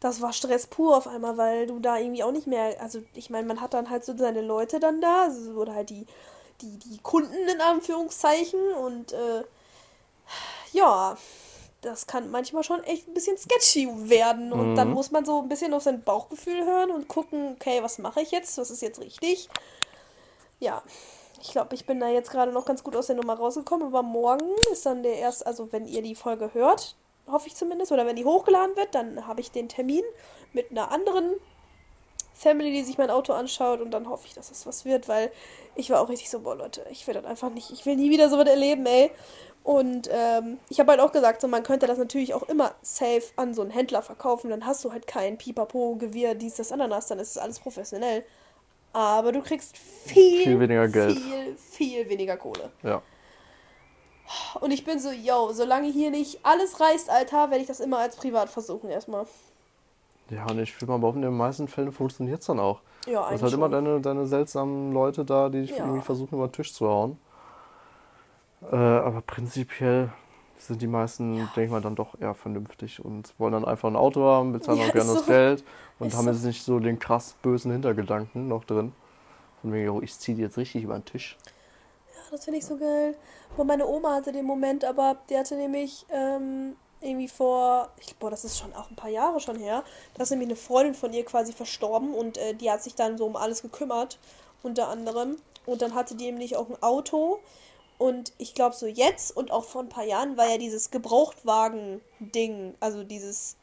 [0.01, 3.30] Das war Stress pur auf einmal, weil du da irgendwie auch nicht mehr, also ich
[3.30, 6.07] meine, man hat dann halt so seine Leute dann da, also, oder halt die,
[6.61, 9.45] die, die Kunden in Anführungszeichen und äh,
[10.72, 11.16] ja,
[11.85, 14.53] das kann manchmal schon echt ein bisschen sketchy werden.
[14.53, 14.76] Und Mhm.
[14.76, 18.22] dann muss man so ein bisschen auf sein Bauchgefühl hören und gucken, okay, was mache
[18.22, 18.59] ich jetzt?
[18.59, 19.49] Was ist jetzt richtig?
[20.61, 20.82] Ja,
[21.41, 23.87] ich glaube, ich bin da jetzt gerade noch ganz gut aus der Nummer rausgekommen.
[23.89, 27.93] Aber morgen ist dann der erste, also wenn ihr die Folge hört, hoffe ich zumindest,
[27.93, 30.05] oder wenn die hochgeladen wird, dann habe ich den Termin
[30.53, 31.35] mit einer anderen
[32.35, 35.30] Family, die sich mein Auto anschaut und dann hoffe ich, dass es was wird, weil
[35.76, 38.11] ich war auch richtig so, boah Leute, ich will das einfach nicht, ich will nie
[38.11, 39.11] wieder so was erleben, ey.
[39.62, 43.22] Und ähm, ich habe halt auch gesagt, so man könnte das natürlich auch immer safe
[43.37, 47.07] an so einen Händler verkaufen, dann hast du halt kein Pipapo, Gewirr, dies, das, Ananas,
[47.07, 48.24] dann ist es alles professionell.
[48.93, 51.18] Aber du kriegst viel, Viel weniger Geld.
[51.18, 52.70] viel, viel weniger Kohle.
[52.82, 53.03] Ja.
[54.61, 57.99] Und ich bin so, yo, solange hier nicht alles reißt, Alter, werde ich das immer
[57.99, 59.26] als privat versuchen erstmal.
[60.30, 62.80] Ja, und ich will mal behaupten, in den meisten Fällen funktioniert es dann auch.
[63.06, 65.84] Ja, Du hast eigentlich halt immer deine, deine seltsamen Leute da, die dich Ja.
[65.84, 67.18] irgendwie versuchen, über den Tisch zu hauen.
[68.72, 70.10] Äh, aber prinzipiell
[70.56, 73.96] sind die meisten, denke ich mal, dann doch eher vernünftig und wollen dann einfach ein
[73.96, 75.32] Auto haben, bezahlen Ja, auch gerne ist das so.
[75.32, 75.64] Geld
[75.98, 76.30] und Ist haben so.
[76.30, 78.92] jetzt nicht so den krass bösen Hintergedanken noch drin.
[79.60, 81.36] Von wegen, oh, ich ziehe die jetzt richtig über den Tisch.
[82.30, 83.14] Das finde ich so geil.
[83.56, 86.74] Boah, meine Oma hatte den Moment, aber die hatte nämlich ähm,
[87.05, 89.84] irgendwie vor, ich, boah, das ist schon auch ein paar Jahre schon her,
[90.14, 93.18] da ist nämlich eine Freundin von ihr quasi verstorben und äh, die hat sich dann
[93.18, 94.18] so um alles gekümmert,
[94.62, 95.36] unter anderem.
[95.66, 97.38] Und dann hatte die nämlich auch ein Auto.
[97.98, 102.74] Und ich glaube, so jetzt und auch vor ein paar Jahren war ja dieses Gebrauchtwagen-Ding,
[102.80, 103.57] also dieses,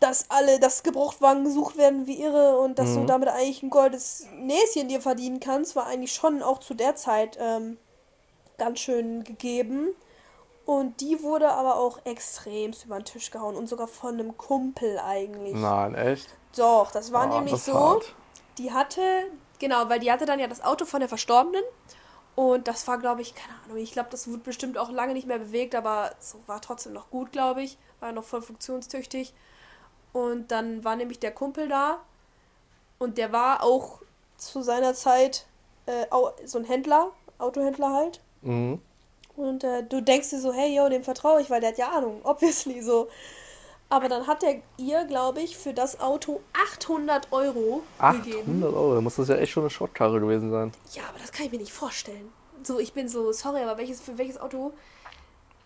[0.00, 3.06] dass alle, dass Gebrauchtwagen gesucht werden wie irre und dass du Mhm.
[3.06, 7.36] damit eigentlich ein goldes Näschen dir verdienen kannst, war eigentlich schon auch zu der Zeit
[7.40, 7.78] ähm,
[8.58, 9.90] ganz schön gegeben.
[10.68, 14.98] Und die wurde aber auch extremst über den Tisch gehauen und sogar von einem Kumpel
[14.98, 15.54] eigentlich.
[15.54, 16.28] Nein, echt?
[16.54, 17.72] Doch, das war Ah, nämlich das so.
[17.72, 18.14] hart.
[18.58, 19.00] Die hatte,
[19.58, 21.62] genau, weil die hatte dann ja das Auto von der Verstorbenen.
[22.34, 25.26] Und das war, glaube ich, keine Ahnung, ich glaube, das wurde bestimmt auch lange nicht
[25.26, 27.78] mehr bewegt, aber so war trotzdem noch gut, glaube ich.
[28.00, 29.32] War noch voll funktionstüchtig.
[30.12, 31.96] Und dann war nämlich der Kumpel da.
[32.98, 34.02] Und der war auch
[34.36, 35.46] zu seiner Zeit
[35.86, 36.04] äh,
[36.44, 38.20] so ein Händler, Autohändler halt.
[38.42, 38.82] Mhm.
[39.38, 41.90] Und äh, du denkst dir so, hey, yo, dem vertraue ich, weil der hat ja
[41.90, 43.08] Ahnung, obviously so.
[43.88, 48.62] Aber dann hat er ihr, glaube ich, für das Auto 800 Euro gegeben.
[48.62, 50.72] 800 Euro, da muss das ja echt schon eine Schrottkarre gewesen sein.
[50.92, 52.30] Ja, aber das kann ich mir nicht vorstellen.
[52.64, 54.72] So, ich bin so, sorry, aber welches, für welches Auto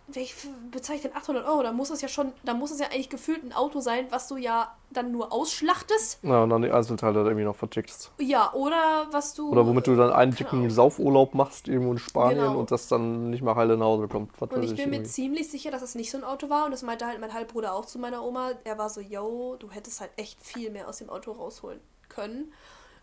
[0.08, 0.34] welch,
[0.70, 1.62] bezeichnet 800 Euro?
[1.62, 4.28] Da muss es ja schon, da muss es ja eigentlich gefühlt ein Auto sein, was
[4.28, 6.18] du ja dann nur ausschlachtest.
[6.22, 8.10] Ja, und dann die Einzelteile da irgendwie noch vertickst.
[8.18, 9.50] Ja, oder was du.
[9.50, 10.70] Oder womit du dann einen dicken Ahnung.
[10.70, 12.58] Saufurlaub machst irgendwo in Spanien Genau.
[12.58, 14.32] und das dann nicht mehr heile nach Hause kommt.
[14.40, 16.66] Was Und ich bin mir ziemlich sicher, dass es nicht so ein Auto war.
[16.66, 18.50] Und das meinte halt mein Halbbruder auch zu meiner Oma.
[18.64, 22.52] Er war so, yo, du hättest halt echt viel mehr aus dem Auto rausholen können.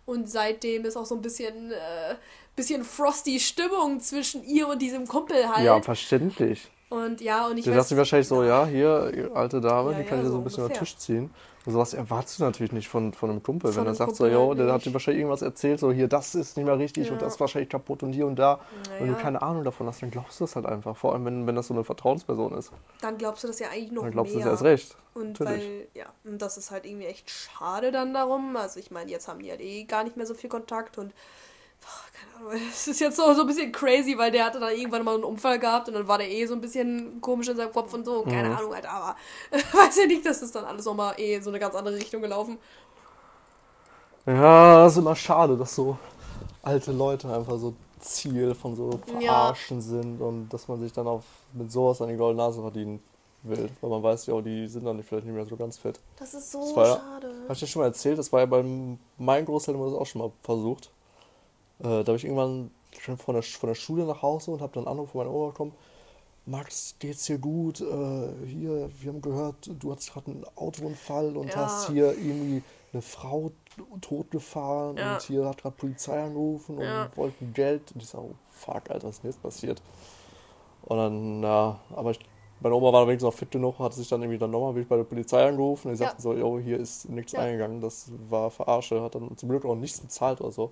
[0.06, 2.16] Und seitdem ist auch so ein bisschen, äh,
[2.56, 5.64] bisschen frosty Stimmung zwischen ihr und diesem Kumpel halt.
[5.66, 6.68] Ja, verständlich.
[6.90, 10.04] Und ja, und ich Der weiß- dachte wahrscheinlich so, ja, hier, alte Dame, Ja, die
[10.06, 10.80] kann ja, so ein bisschen über den ungefähr.
[10.80, 11.32] Tisch ziehen.
[11.66, 13.72] Und sowas erwartest du natürlich nicht von, von einem Kumpel.
[13.72, 15.92] Von wenn er sagt Kumpel so, jo, halt der hat dir wahrscheinlich irgendwas erzählt, so
[15.92, 17.24] hier, das ist nicht mehr richtig und Ja.
[17.26, 18.60] das ist wahrscheinlich kaputt und hier und da.
[18.98, 19.22] Wenn du Naja.
[19.24, 20.96] keine Ahnung davon hast, dann glaubst du das halt einfach.
[20.96, 22.72] Vor allem, wenn, wenn das so eine Vertrauensperson ist.
[23.02, 24.48] Dann glaubst du das ja eigentlich noch Dann glaubst du mehr.
[24.48, 24.96] es erst recht.
[25.14, 25.64] Und Natürlich.
[25.64, 28.56] weil, ja, und das ist halt irgendwie echt schade dann darum.
[28.56, 31.14] Also ich meine, jetzt haben die halt eh gar nicht mehr so viel Kontakt und
[32.72, 35.24] es ist jetzt so, so ein bisschen crazy, weil der hatte dann irgendwann mal einen
[35.24, 38.06] Unfall gehabt und dann war der eh so ein bisschen komisch in seinem Kopf und
[38.06, 38.24] so.
[38.24, 38.56] Keine Mhm.
[38.58, 39.16] Ahnung, Alter, aber
[39.52, 42.58] weiß ja nicht, dass das dann alles nochmal eh so eine ganz andere Richtung gelaufen.
[44.26, 45.98] Ja, das ist immer schade, dass so
[46.62, 49.20] alte Leute einfach so Ziel von so Ja.
[49.20, 51.24] Verarschen sind und dass man sich dann auf
[51.54, 53.02] mit sowas an die goldene Nase verdienen
[53.44, 53.70] will.
[53.82, 56.00] Weil man weiß ja, oh, die sind dann vielleicht nicht mehr so ganz fit.
[56.18, 57.34] Das ist so Das war ja- schade.
[57.44, 58.64] Habe ich dir schon mal erzählt, das war ja bei
[59.18, 60.92] meinen Großeltern wurde das auch schon mal versucht.
[61.80, 64.74] Äh, da habe ich irgendwann schon von der, von der Schule nach Hause und habe
[64.74, 65.74] dann einen Anruf von meiner Oma bekommen.
[66.46, 67.80] Max, geht's dir gut?
[67.82, 71.62] Äh, hier, wir haben gehört, du hattest gerade einen Autounfall und Ja.
[71.62, 73.52] hast hier irgendwie eine Frau
[74.02, 75.14] totgefahren Ja.
[75.14, 77.12] und hier hat gerade Polizei angerufen und Ja.
[77.16, 77.92] wollten Geld.
[77.94, 79.82] Und ich sage, oh, fuck, Alter, was ist denn jetzt passiert?
[80.82, 82.20] Und dann, ja, aber ich,
[82.60, 85.04] meine Oma war wenigstens noch fit genug, hat sich dann irgendwie dann nochmal bei der
[85.04, 85.90] Polizei angerufen.
[85.90, 86.08] Die Ja.
[86.08, 89.76] sagten so, yo, hier ist nichts eingegangen, das war Verarsche, hat dann zum Glück auch
[89.76, 90.72] nichts bezahlt oder so.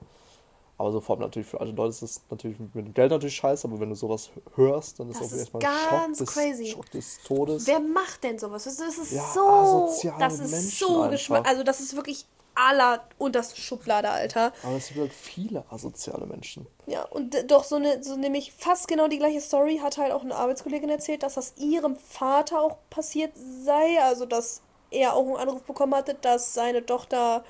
[0.80, 3.36] Aber so vor allem natürlich für alte Leute ist das natürlich mit dem Geld natürlich
[3.36, 6.18] scheiße, aber wenn du sowas hörst, dann ist Das auch ist erstmal ein Schock ganz
[6.20, 6.66] des, crazy.
[6.68, 7.68] Schock des Todes.
[7.68, 8.66] Wer macht denn sowas?
[8.66, 9.90] Das ist Ja, so.
[10.20, 11.48] Das ist Menschen so geschmack.
[11.48, 14.52] Also, das ist wirklich aller unterste Schublade, Alter.
[14.64, 16.68] Aber es gibt halt viele asoziale Menschen.
[16.86, 20.24] Ja, und doch so eine, so nämlich fast genau die gleiche Story hat halt auch
[20.24, 23.32] eine Arbeitskollegin erzählt, dass das ihrem Vater auch passiert
[23.64, 24.02] sei.
[24.04, 24.62] Also, dass
[24.92, 27.44] er auch einen Anruf bekommen hatte, dass seine Tochter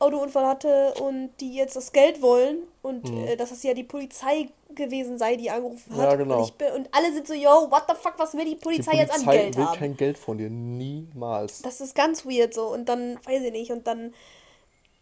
[0.00, 3.24] Autounfall hatte und die jetzt das Geld wollen und Mhm.
[3.28, 6.10] äh, dass es ja die Polizei gewesen sei, die angerufen hat.
[6.10, 6.38] Ja, genau.
[6.38, 8.56] Und, ich bin, und alle sind so, yo, what the fuck, was will die Die
[8.56, 9.78] Polizei, jetzt an Polizei Geld will haben?
[9.78, 10.50] kein Geld von dir.
[10.50, 11.62] Niemals.
[11.62, 12.66] Das ist ganz weird so.
[12.66, 14.12] Und dann, weiß ich nicht, und dann,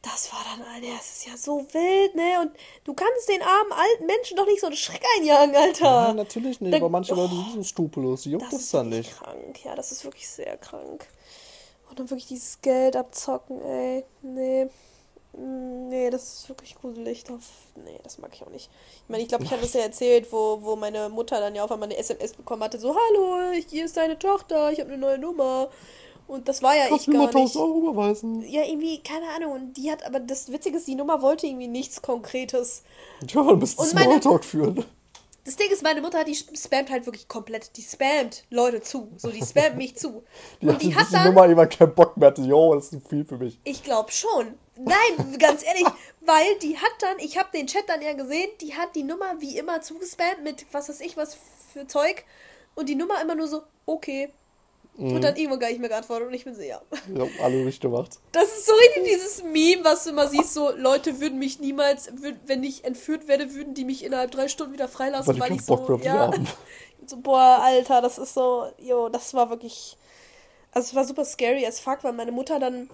[0.03, 2.41] das war dann, Alter, das ist ja so wild, ne?
[2.43, 2.51] Und
[2.85, 6.09] du kannst den armen alten Menschen doch nicht so einen Schreck einjagen, Alter.
[6.09, 6.75] Nein, natürlich nicht.
[6.75, 7.53] Dann- aber manche Leute oh.
[7.53, 8.23] sind so skrupellos.
[8.25, 9.11] Die juckt Das das, ist dann nicht.
[9.17, 9.65] krank.
[9.65, 11.07] Ja, das ist wirklich sehr krank.
[11.93, 14.03] Und dann wirklich dieses Geld abzocken, ey.
[14.23, 14.65] Nee.
[15.37, 17.23] Mm, Nee, das ist wirklich gruselig.
[17.85, 18.71] Nee, das mag ich auch nicht.
[19.03, 21.65] Ich meine, ich glaube, ich hatte das ja erzählt, wo, wo meine Mutter dann ja
[21.65, 22.79] auf einmal eine SMS bekommen hatte.
[22.79, 25.69] So, hallo, hier ist deine Tochter, ich habe eine neue Nummer.
[26.29, 27.55] Und das war ja Kannst ich mal gar nicht.
[27.55, 28.43] 1000 Euro überweisen?
[28.49, 29.53] Ja, irgendwie, keine Ahnung.
[29.53, 32.85] Und die hat, aber das Witzige ist, die Nummer wollte irgendwie nichts Konkretes.
[33.29, 34.83] Ja, Und meine- Smalltalk führen.
[35.45, 37.77] Das Ding ist, meine Mutter hat die spammt halt wirklich komplett.
[37.77, 39.11] Die spammt Leute zu.
[39.17, 40.23] So, die spammt mich zu.
[40.61, 41.27] Die Und hat die die hat dann.
[41.27, 42.29] Nummer immer keinen Bock mehr.
[42.29, 42.43] hatte.
[42.43, 43.59] Jo, das ist zu viel für mich.
[43.65, 44.55] Ich glaube schon.
[44.77, 45.87] Nein, ganz ehrlich,
[46.21, 49.41] weil die hat dann, ich habe den Chat dann ja gesehen, die hat die Nummer
[49.41, 51.37] wie immer zugespammt mit was weiß ich was
[51.73, 52.25] für Zeug
[52.75, 54.33] und die Nummer immer nur so, okay.
[54.97, 55.15] Mhm.
[55.17, 56.81] Und dann irgendwann gar nicht mehr geantwortet und ich bin so, ja.
[57.13, 58.19] Ich hab alle richtig gemacht.
[58.33, 62.11] Das ist so richtig dieses Meme, was du immer siehst, so Leute würden mich niemals,
[62.21, 65.57] würd, wenn ich entführt werde, würden die mich innerhalb drei Stunden wieder freilassen, Weil weil
[65.57, 66.31] ich so, Bock ja,
[67.07, 69.97] so, boah, Alter, das ist so, jo, das war wirklich,
[70.73, 72.91] also es war super scary as fuck, weil meine Mutter dann,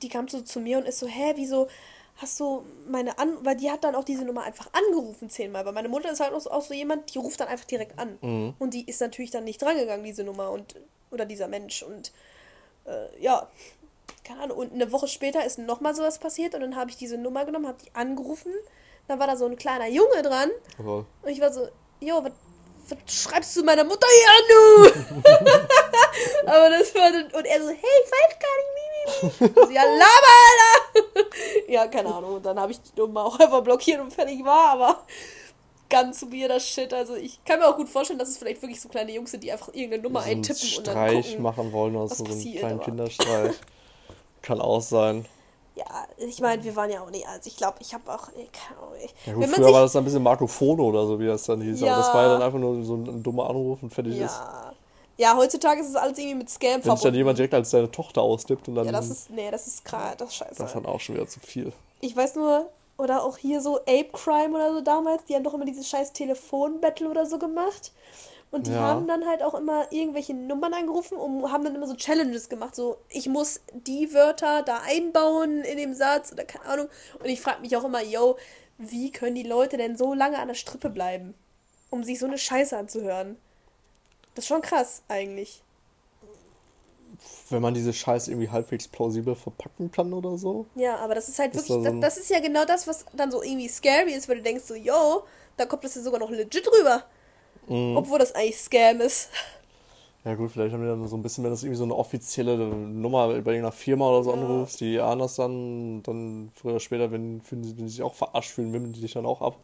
[0.00, 1.68] die kam so zu mir und ist so, hä, wieso
[2.16, 5.72] hast du meine An, weil die hat dann auch diese Nummer einfach angerufen zehnmal, weil
[5.74, 8.18] meine Mutter ist halt auch so, auch so jemand, die ruft dann einfach direkt an
[8.22, 8.54] Mhm.
[8.58, 10.74] und die ist natürlich dann nicht drangegangen, diese Nummer und,
[11.10, 12.12] oder dieser Mensch und,
[12.86, 13.48] äh, ja,
[14.24, 17.18] keine Ahnung, und eine Woche später ist nochmal sowas passiert und dann habe ich diese
[17.18, 18.52] Nummer genommen, habe die angerufen,
[19.06, 21.68] dann war da so ein kleiner Junge dran Aber und ich war so,
[22.00, 22.32] jo, was,
[23.06, 25.30] schreibst du meiner Mutter hier an, du?
[26.46, 29.44] Aber das war dann, und er so, hey, ich weiß gar nicht, wie, wie, wie.
[29.46, 31.28] Ich so, ja, laber, Alter!
[31.68, 32.34] ja, keine Ahnung.
[32.36, 35.06] Und dann habe ich die Nummer auch einfach blockiert und fertig war, aber
[35.88, 36.92] ganz weirder Shit.
[36.94, 39.42] Also ich kann mir auch gut vorstellen, dass es vielleicht wirklich so kleine Jungs sind,
[39.42, 41.42] die einfach irgendeine Nummer so eintippen und dann Streich gucken.
[41.42, 43.54] machen wollen oder so, so einen kleinen aber- Kinderstreich.
[44.42, 45.26] Kann auch sein.
[45.74, 45.84] Ja,
[46.16, 48.48] ich meine, wir waren ja auch nicht, also ich glaube, ich habe auch, ich,
[49.26, 50.46] Ja gut, wenn früher sich, war das dann ein bisschen Marco
[50.82, 51.82] oder so, wie das dann hieß.
[51.84, 52.14] Aber das Ja.
[52.14, 54.20] war ja dann einfach nur so ein, ein dummer Anruf und fertig ist.
[54.20, 54.72] ja,
[55.18, 57.16] ja, heutzutage ist es alles irgendwie mit Scam Wenn sich dann verbunden.
[57.18, 60.14] jemand direkt als seine Tochter austippt und dann Ja, das ist, nee, das ist krass,
[60.16, 60.54] das ist scheiße.
[60.58, 61.72] das ist dann auch schon wieder zu viel.
[62.00, 62.68] Ich weiß nur,
[62.98, 66.12] oder auch hier so Ape Crime oder so damals, die haben doch immer dieses scheiß
[66.12, 67.92] Telefon-Battle oder so gemacht.
[68.50, 68.78] Und die Ja.
[68.78, 72.74] haben dann halt auch immer irgendwelche Nummern angerufen und haben dann immer so Challenges gemacht.
[72.74, 76.88] So, ich muss die Wörter da einbauen in dem Satz oder keine Ahnung.
[77.20, 78.36] Und ich frage mich auch immer, yo,
[78.78, 81.34] wie können die Leute denn so lange an der Strippe bleiben,
[81.90, 83.36] um sich so eine Scheiße anzuhören?
[84.34, 85.62] Das ist schon krass, eigentlich.
[87.50, 90.66] Wenn man diese Scheiße irgendwie halbwegs plausibel verpacken kann oder so.
[90.74, 92.86] Ja, aber das ist halt Ist wirklich, da so das, das ist ja genau das,
[92.86, 95.24] was dann so irgendwie scary ist, weil du denkst so, yo,
[95.56, 97.04] da kommt das ja sogar noch legit rüber.
[97.68, 97.96] Mhm.
[97.96, 99.30] Obwohl das eigentlich Scam ist.
[100.24, 102.56] Ja gut, vielleicht haben die dann so ein bisschen, wenn das irgendwie so eine offizielle
[102.58, 104.36] Nummer bei irgendeiner Firma oder so Ja.
[104.36, 108.02] anrufst, die ahnen das dann, dann früher oder später, wenn, fühlen sie, wenn sie sich
[108.02, 109.56] auch verarscht fühlen, wimmeln die dich dann auch ab.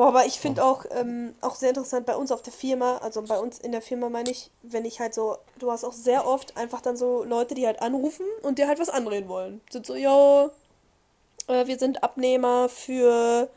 [0.00, 3.20] Boah, aber ich finde auch, ähm, auch sehr interessant bei uns auf der Firma, also
[3.20, 6.26] bei uns in der Firma meine ich, wenn ich halt so, du hast auch sehr
[6.26, 9.60] oft einfach dann so Leute, die halt anrufen und dir halt was andrehen wollen.
[9.68, 10.52] Sind so, yo,
[11.48, 13.50] äh, wir sind Abnehmer für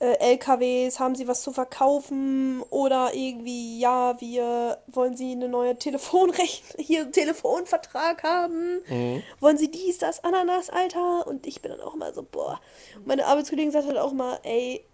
[0.00, 2.60] äh, LKWs, haben Sie was zu verkaufen?
[2.70, 8.80] Oder irgendwie, ja, wir wollen Sie eine neue Telefonrechnung, hier einen Telefonvertrag haben?
[8.88, 9.22] Mhm.
[9.38, 11.24] Wollen Sie dies, das, Ananas, Alter?
[11.28, 12.60] Und ich bin dann auch mal so, boah.
[12.96, 14.84] Und meine Arbeitskollegin sagt halt auch mal, ey,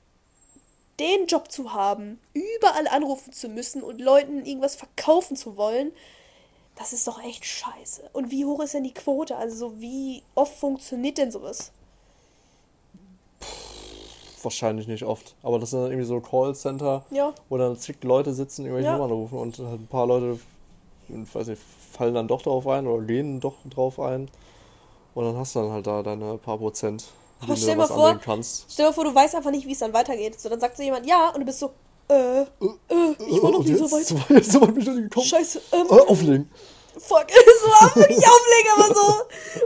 [1.00, 5.92] den Job zu haben, überall anrufen zu müssen und Leuten irgendwas verkaufen zu wollen,
[6.76, 8.10] das ist doch echt scheiße.
[8.12, 9.36] Und wie hoch ist denn die Quote?
[9.36, 11.72] Also so wie oft funktioniert denn sowas?
[14.42, 15.34] Wahrscheinlich nicht oft.
[15.42, 17.32] Aber das sind dann irgendwie so Callcenter, Ja.
[17.48, 18.96] wo dann zig Leute sitzen, irgendwelche Ja.
[18.98, 20.38] Nummern rufen und halt ein paar Leute,
[21.08, 24.28] ich weiß nicht, fallen dann doch drauf ein oder gehen doch drauf ein.
[25.14, 27.04] Und dann hast du dann halt da deine paar Prozent,
[27.44, 28.42] Aber stell mal was vor-.
[28.68, 30.40] Stell dir vor, du weißt einfach nicht, wie es dann weitergeht.
[30.40, 31.70] So, dann sagt so jemand ja und du bist so,
[32.08, 32.46] äh, äh,
[33.28, 34.06] ich war noch nie so weit.
[34.06, 35.26] So weit, so weit bin ich noch nicht gekommen.
[35.26, 36.50] Scheiße, ähm, Äh, auflegen.
[36.98, 39.14] fuck, so wirklich auflegen, aber so.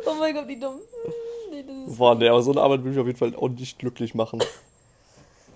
[0.07, 0.81] Oh mein Gott, wie dumm.
[1.51, 3.79] Nee, das Boah, nee, aber so eine Arbeit würde mich auf jeden Fall auch nicht
[3.79, 4.43] glücklich machen.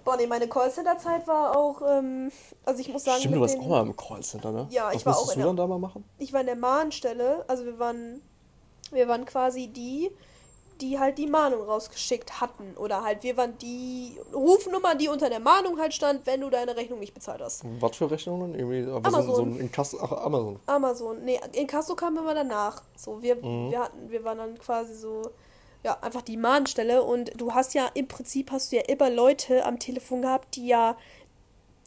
[0.04, 2.32] Boah, nee, meine Callcenter-Zeit war auch, ähm,
[2.64, 4.66] also ich muss sagen, Stimmt, du warst den- auch mal im Callcenter, ne?
[4.70, 6.02] Ja, ich Was war auch in du der- dann da mal machen?
[6.18, 8.20] ich war in der Mahnstelle, also wir waren,
[8.90, 10.10] wir waren quasi die,
[10.82, 12.74] die halt die Mahnung rausgeschickt hatten.
[12.76, 16.76] Oder halt, wir waren die Rufnummer, die unter der Mahnung halt stand, wenn du deine
[16.76, 17.62] Rechnung nicht bezahlt hast.
[17.80, 18.54] Was für Rechnungen?
[18.54, 19.34] Irgendwie, aber Amazon.
[19.34, 20.60] So ein Inkasso, ach, Amazon.
[20.66, 21.24] Amazon.
[21.24, 22.82] Nee, Inkasso kam immer danach.
[22.96, 23.70] So, wir, Mhm.
[23.70, 25.22] wir hatten, wir waren dann quasi so,
[25.84, 27.02] ja, einfach die Mahnstelle.
[27.02, 30.66] Und du hast ja, im Prinzip hast du ja immer Leute am Telefon gehabt, die
[30.66, 30.96] ja,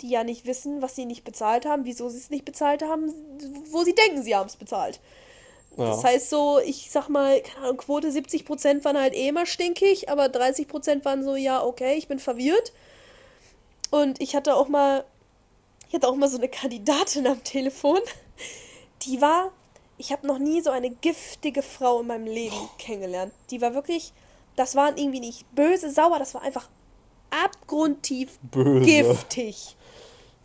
[0.02, 3.14] die ja nicht wissen, was sie nicht bezahlt haben, wieso sie es nicht bezahlt haben,
[3.72, 5.00] wo sie denken, sie haben es bezahlt.
[5.78, 5.90] Ja.
[5.90, 10.10] Das heißt so, ich sag mal, keine Ahnung, Quote 70% waren halt eh immer stinkig,
[10.10, 12.72] aber 30% waren so, ja, okay, ich bin verwirrt.
[13.92, 15.06] Und ich hatte auch mal,
[15.88, 18.00] ich hatte auch mal so eine Kandidatin am Telefon,
[19.04, 19.52] die war,
[19.98, 23.34] ich habe noch nie so eine giftige Frau in meinem Leben kennengelernt.
[23.50, 24.14] Die war wirklich,
[24.56, 26.70] das waren irgendwie nicht böse, sauer, das war einfach
[27.30, 28.86] abgrundtief Böse.
[28.86, 29.76] giftig.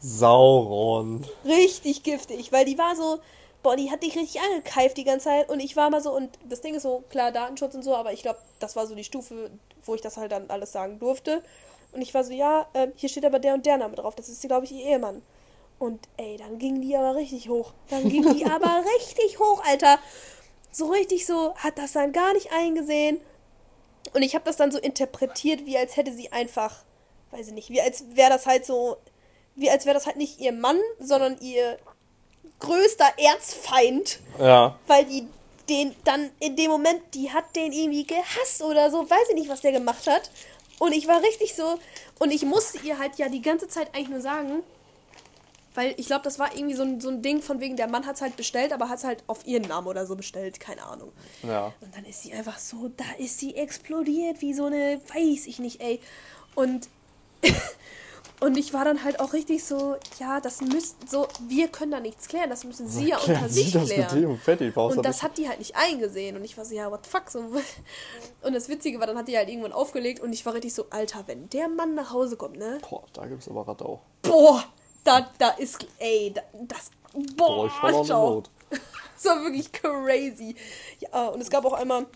[0.00, 1.26] Sauron.
[1.44, 3.20] Richtig giftig, weil die war so,
[3.62, 6.38] boah, die hat dich richtig angekeift die ganze Zeit und ich war mal so, und
[6.48, 9.04] das Ding ist so, klar, Datenschutz und so, aber ich glaube, das war so die
[9.04, 9.50] Stufe,
[9.84, 11.42] wo ich das halt dann alles sagen durfte.
[11.92, 14.28] Und ich war so, ja, ähm, hier steht aber der und der Name drauf, das
[14.28, 15.22] ist, glaube ich, ihr Ehemann.
[15.78, 17.72] Und ey, dann ging die aber richtig hoch.
[17.88, 19.98] Dann ging die aber richtig hoch, Alter.
[20.70, 23.20] So richtig so, hat das dann gar nicht eingesehen.
[24.14, 26.84] Und ich habe das dann so interpretiert, wie als hätte sie einfach,
[27.32, 28.96] weiß ich nicht, wie als wäre das halt so,
[29.56, 31.78] wie als wäre das halt nicht ihr Mann, sondern ihr
[32.60, 34.78] größter Erzfeind, Ja.
[34.86, 35.26] weil die
[35.68, 39.48] den dann in dem Moment, die hat den irgendwie gehasst oder so, weiß ich nicht,
[39.48, 40.30] was der gemacht hat.
[40.80, 41.78] Und ich war richtig so,
[42.18, 44.64] und ich musste ihr halt ja die ganze Zeit eigentlich nur sagen,
[45.76, 48.04] weil ich glaube, das war irgendwie so ein, so ein Ding von wegen, der Mann
[48.04, 50.82] hat es halt bestellt, aber hat es halt auf ihren Namen oder so bestellt, keine
[50.82, 51.12] Ahnung.
[51.44, 51.72] Ja.
[51.80, 55.60] Und dann ist sie einfach so, da ist sie explodiert, wie so eine, weiß ich
[55.60, 56.00] nicht, ey.
[56.56, 56.88] Und,
[58.40, 62.00] und ich war dann halt auch richtig so, ja, das müsst so, wir können da
[62.00, 64.20] nichts klären, das müssen sie ja unter Klären Sie sich das mit klären.
[64.20, 64.74] dem und.
[64.74, 66.36] Brauchst Und das hat die halt nicht eingesehen.
[66.36, 67.30] Und ich war so, ja, what the fuck?
[67.30, 67.40] So.
[68.42, 70.86] Und das Witzige war, dann hat die halt irgendwann aufgelegt und ich war richtig so,
[70.88, 72.78] Alter, wenn der Mann nach Hause kommt, ne?
[72.88, 74.00] Boah, da gibt's aber Radau.
[74.22, 74.64] Boah,
[75.04, 77.82] da, da ist, ey, da, das, Boah, boah, ich
[79.24, 80.54] war wirklich crazy.
[81.00, 82.06] Ja, und es gab auch einmal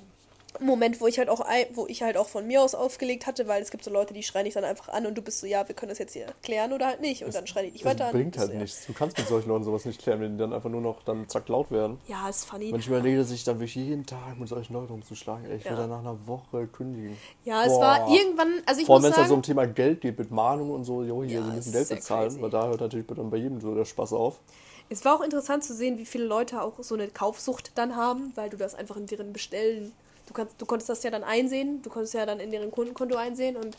[0.60, 3.48] Moment, wo ich halt auch ein, wo ich halt auch von mir aus aufgelegt hatte,
[3.48, 5.46] weil es gibt so Leute, die schreien dich dann einfach an und du bist so,
[5.46, 7.24] ja, wir können das jetzt hier klären oder halt nicht.
[7.24, 8.12] Und dann schreien die dich Das weiter an.
[8.12, 8.86] bringt Bist halt so, nichts.
[8.86, 11.28] Du kannst mit solchen Leuten sowas nicht klären, wenn die dann einfach nur noch dann
[11.28, 11.98] zack laut werden.
[12.06, 12.72] Ja, ist funny.
[12.72, 15.64] Wenn ich überlege, dass ich dann wirklich jeden Tag mit solchen Leuten umzuschlagen, ey, ich
[15.64, 15.78] will Ja.
[15.78, 17.16] dann nach einer Woche kündigen.
[17.44, 17.80] Ja, es Boah.
[17.82, 20.18] war irgendwann, also ich Vor allem, wenn es dann sagen, so um Thema Geld geht,
[20.18, 22.42] mit Mahnungen und so, jo, hier, Ja, sie müssen Geld bezahlen, crazy.
[22.42, 24.40] weil da hört natürlich dann bei jedem so der Spaß auf.
[24.90, 28.32] Es war auch interessant zu sehen, wie viele Leute auch so eine Kaufsucht dann haben,
[28.34, 29.92] weil du das einfach in deren Bestellen.
[30.26, 33.16] Du, kannst, du konntest das ja dann einsehen, du konntest ja dann in deren Kundenkonto
[33.16, 33.76] einsehen und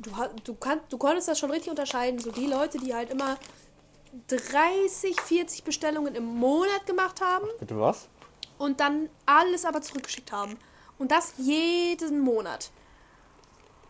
[0.00, 0.10] du,
[0.44, 2.18] du, kann, du konntest das schon richtig unterscheiden.
[2.18, 3.38] So die Leute, die halt immer
[4.28, 8.08] 30, 40 Bestellungen im Monat gemacht haben Bitte was?
[8.58, 10.58] und dann alles aber zurückgeschickt haben.
[10.98, 12.70] Und das jeden Monat.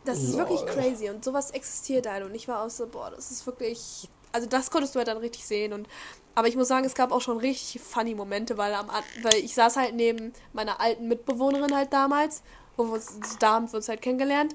[0.05, 0.70] Das ist wirklich Lol.
[0.70, 4.47] crazy und sowas existiert halt und ich war auch so, boah, das ist wirklich, also
[4.47, 5.88] das konntest du halt dann richtig sehen und
[6.35, 8.89] aber ich muss sagen, es gab auch schon richtig funny Momente, weil am
[9.22, 12.43] weil ich saß halt neben meiner alten Mitbewohnerin halt damals,
[12.76, 14.55] wo wir uns, da haben wir uns halt kennengelernt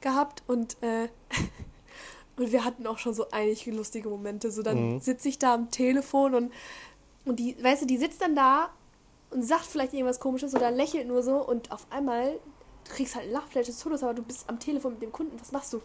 [0.00, 1.08] gehabt und äh,
[2.36, 4.50] und wir hatten auch schon so einige lustige Momente.
[4.50, 5.00] So dann Mhm.
[5.00, 6.52] sitze ich da am Telefon und
[7.24, 8.70] und die, weißt du, die sitzt dann da
[9.30, 12.38] und sagt vielleicht irgendwas komisches oder lächelt nur so und auf einmal
[12.84, 15.50] du kriegst halt Lachflash des Todes, aber du bist am Telefon mit dem Kunden, was
[15.50, 15.80] machst du?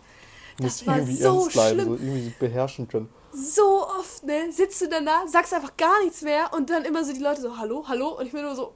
[0.62, 1.86] Das war irgendwie so schlimm.
[1.86, 3.10] so irgendwie beherrschen können.
[3.34, 7.04] So oft, ne, sitzt du dann da, sagst einfach gar nichts mehr und dann immer
[7.06, 8.74] so die Leute so, hallo, hallo und ich bin nur so,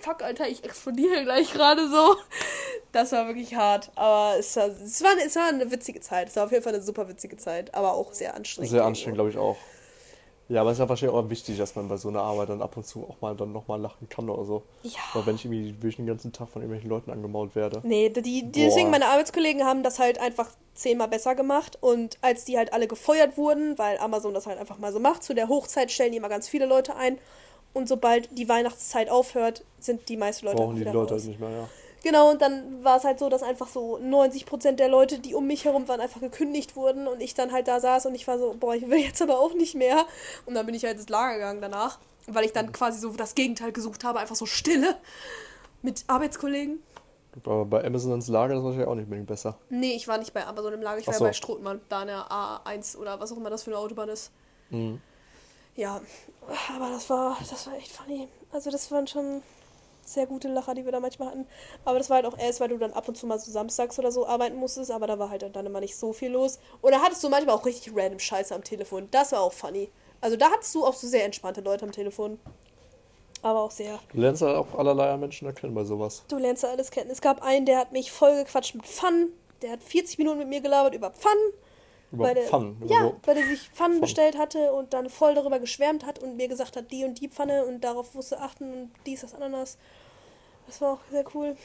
[0.00, 2.16] fuck, Alter, ich explodiere gleich gerade so.
[2.90, 6.28] Das war wirklich hart, aber es war, es, war, es war eine witzige Zeit.
[6.28, 8.70] Es war auf jeden Fall eine super witzige Zeit, aber auch sehr anstrengend.
[8.70, 9.56] Sehr anstrengend, glaube ich auch.
[10.52, 12.60] Ja, aber es ist ja wahrscheinlich auch wichtig, dass man bei so einer Arbeit dann
[12.60, 14.62] ab und zu auch mal dann nochmal lachen kann oder so.
[14.82, 15.00] Ja.
[15.14, 17.80] Weil wenn ich irgendwie wirklich den ganzen Tag von irgendwelchen Leuten angemault werde.
[17.84, 22.44] Nee, die, die, deswegen meine Arbeitskollegen haben das halt einfach zehnmal besser gemacht und als
[22.44, 25.48] die halt alle gefeuert wurden, weil Amazon das halt einfach mal so macht, zu der
[25.48, 27.16] Hochzeit stellen die immer ganz viele Leute ein
[27.72, 31.22] und sobald die Weihnachtszeit aufhört, sind die meisten Leute Brauchen auch die wieder Leute raus.
[31.22, 31.68] halt nicht mehr, ja.
[32.02, 35.46] Genau, und dann war es halt so, dass einfach so 90% der Leute, die um
[35.46, 38.38] mich herum waren, einfach gekündigt wurden und ich dann halt da saß und ich war
[38.38, 40.04] so, boah, ich will jetzt aber auch nicht mehr.
[40.44, 43.34] Und dann bin ich halt ins Lager gegangen danach, weil ich dann quasi so das
[43.34, 44.96] Gegenteil gesucht habe, einfach so Stille
[45.82, 46.82] mit Arbeitskollegen.
[47.44, 49.56] Aber bei Amazon ins Lager, das ist wahrscheinlich auch nicht unbedingt besser.
[49.70, 51.24] Nee, ich war nicht bei Amazon im Lager, ich Ach war so.
[51.24, 54.32] bei Strothmann, da in der A1 oder was auch immer das für eine Autobahn ist.
[54.70, 55.00] Mhm.
[55.76, 56.00] Ja,
[56.74, 58.28] aber das war, das war echt funny.
[58.50, 59.42] Also das waren schon
[60.04, 61.46] sehr gute Lacher, die wir da manchmal hatten.
[61.84, 63.98] Aber das war halt auch erst, weil du dann ab und zu mal so samstags
[63.98, 66.58] oder so arbeiten musstest, aber da war halt dann immer nicht so viel los.
[66.82, 69.08] Oder hattest du manchmal auch richtig random Scheiße am Telefon.
[69.10, 69.90] Das war auch funny.
[70.20, 72.38] Also da hattest du auch so sehr entspannte Leute am Telefon.
[73.42, 73.98] Aber auch sehr.
[74.12, 76.22] Du lernst halt auch allerlei Menschen erkennen bei sowas.
[76.28, 77.10] Du lernst ja alles kennen.
[77.10, 79.32] Es gab einen, der hat mich voll gequatscht mit Pfannen.
[79.62, 81.52] Der hat 40 Minuten mit mir gelabert über Pfannen.
[82.12, 82.76] Über weil Pfannen.
[82.86, 84.00] Ja, so- weil er sich Pfannen Pfannen.
[84.02, 87.28] bestellt hatte und dann voll darüber geschwärmt hat und mir gesagt hat, die und die
[87.28, 89.78] Pfanne und darauf musste achten und dies, das, Ananas.
[90.66, 91.56] Das war auch sehr cool.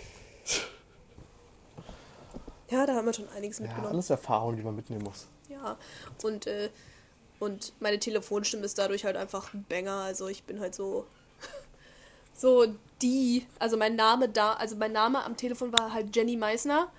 [2.70, 3.94] Ja, da haben wir schon einiges Ja, mitgenommen.
[3.94, 5.28] alles Erfahrungen, die man mitnehmen muss.
[5.50, 5.78] Ja,
[6.24, 6.70] und, äh,
[7.40, 9.96] und meine Telefonstimme ist dadurch halt einfach ein Banger.
[10.02, 11.06] Also ich bin halt so,
[12.34, 12.66] so
[13.02, 16.90] die, also mein Name da, also mein Name am Telefon war halt Jenny Meissner.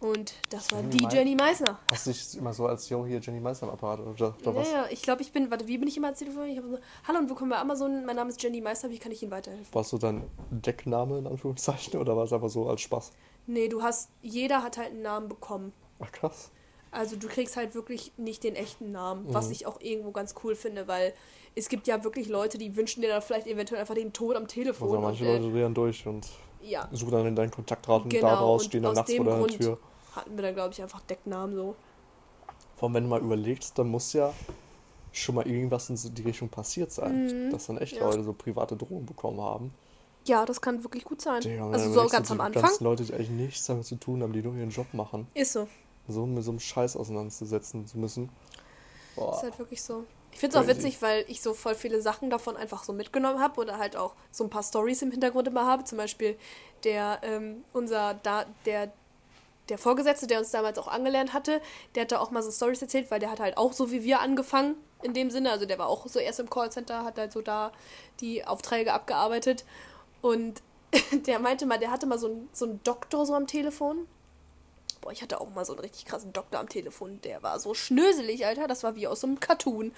[0.00, 1.78] Und das war Jenny die Mei- Jenny Meissner.
[1.90, 4.68] Hast du dich immer so als, yo, hier Jenny Meister am Apparat oder, oder was?
[4.70, 6.44] Naja, ich glaube, ich bin, warte, wie bin ich immer ans Telefon?
[6.48, 6.78] Ich habe so,
[7.08, 9.66] hallo und willkommen bei Amazon, mein Name ist Jenny Meister, wie kann ich Ihnen weiterhelfen?
[9.72, 13.10] Warst du dein Deckname in Anführungszeichen oder war es einfach so als Spaß?
[13.46, 15.72] Nee, du hast, jeder hat halt einen Namen bekommen.
[16.00, 16.50] Ach krass.
[16.90, 19.34] Also du kriegst halt wirklich nicht den echten Namen, Mhm.
[19.34, 21.14] was ich auch irgendwo ganz cool finde, weil
[21.54, 24.46] es gibt ja wirklich Leute, die wünschen dir dann vielleicht eventuell einfach den Tod am
[24.46, 24.88] Telefon.
[24.88, 26.26] Also manche und, äh, Leute drehen durch und
[26.66, 29.38] ja, suchen dann in deinen Kontaktdaten Genau, da raus, und stehen dann nachts vor deiner
[29.38, 29.78] Grund- Tür.
[30.14, 31.74] hatten wir dann, glaube ich, einfach Decknamen so.
[32.76, 34.32] Vor allem, wenn du mal überlegst, dann muss ja
[35.12, 37.46] schon mal irgendwas in die Richtung passiert sein.
[37.46, 38.04] Mhm, Dass dann echt ja.
[38.04, 39.72] Leute so private Drohungen bekommen haben.
[40.26, 41.40] Ja, das kann wirklich gut sein.
[41.40, 42.62] Digga, also so ganz am Anfang.
[42.62, 45.52] ganzen Leute, die eigentlich nichts damit zu tun haben, die nur ihren Job machen, Ist
[45.52, 45.68] so.
[46.08, 48.28] so mit so einem Scheiß auseinanderzusetzen zu müssen.
[49.14, 49.34] Boah.
[49.36, 50.04] Ist halt wirklich so.
[50.36, 53.40] Ich finde es auch witzig, weil ich so voll viele Sachen davon einfach so mitgenommen
[53.40, 55.84] habe oder halt auch so ein paar Stories im Hintergrund immer habe.
[55.84, 56.36] Zum Beispiel
[56.84, 58.92] der, ähm, unser, da, der,
[59.70, 61.62] der Vorgesetzte, der uns damals auch angelernt hatte,
[61.94, 64.04] der hat da auch mal so Stories erzählt, weil der hat halt auch so wie
[64.04, 65.50] wir angefangen in dem Sinne.
[65.50, 67.72] Also der war auch so erst im Callcenter, hat halt so da
[68.20, 69.64] die Aufträge abgearbeitet.
[70.20, 70.60] Und
[71.26, 74.06] der meinte mal, der hatte mal so einen so einen Doktor so am Telefon.
[75.06, 77.20] Boah, ich hatte auch mal so einen richtig krassen Doktor am Telefon.
[77.22, 78.66] Der war so schnöselig, Alter.
[78.66, 79.92] Das war wie aus so einem Cartoon.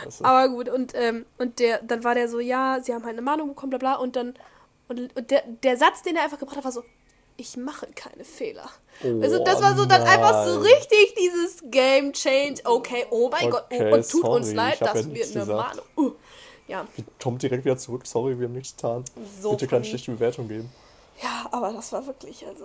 [0.00, 0.24] Ach.
[0.24, 3.20] Aber gut, und, ähm, und der, dann war der so, ja, sie haben halt eine
[3.20, 3.94] Mahnung bekommen, bla bla.
[3.96, 4.32] Und dann,
[4.88, 6.82] und, und der, der Satz, den er einfach gebracht hat, war so,
[7.36, 8.70] ich mache keine Fehler.
[9.02, 12.62] also das war so dann einfach so richtig dieses Game Change.
[12.64, 15.12] Okay, oh mein Gott, oh, Okay, und tut uns sorry, leid, ich hab das ja
[15.12, 15.44] nichts eine.
[15.44, 15.84] Mahnung.
[15.98, 16.12] Uh,
[16.68, 16.86] ja,
[17.22, 18.06] Kommt direkt wieder zurück.
[18.06, 19.04] Sorry, wir haben nichts getan.
[19.42, 20.72] So Bitte keine schlechte Bewertung geben.
[21.22, 22.64] ja, aber das war wirklich, also,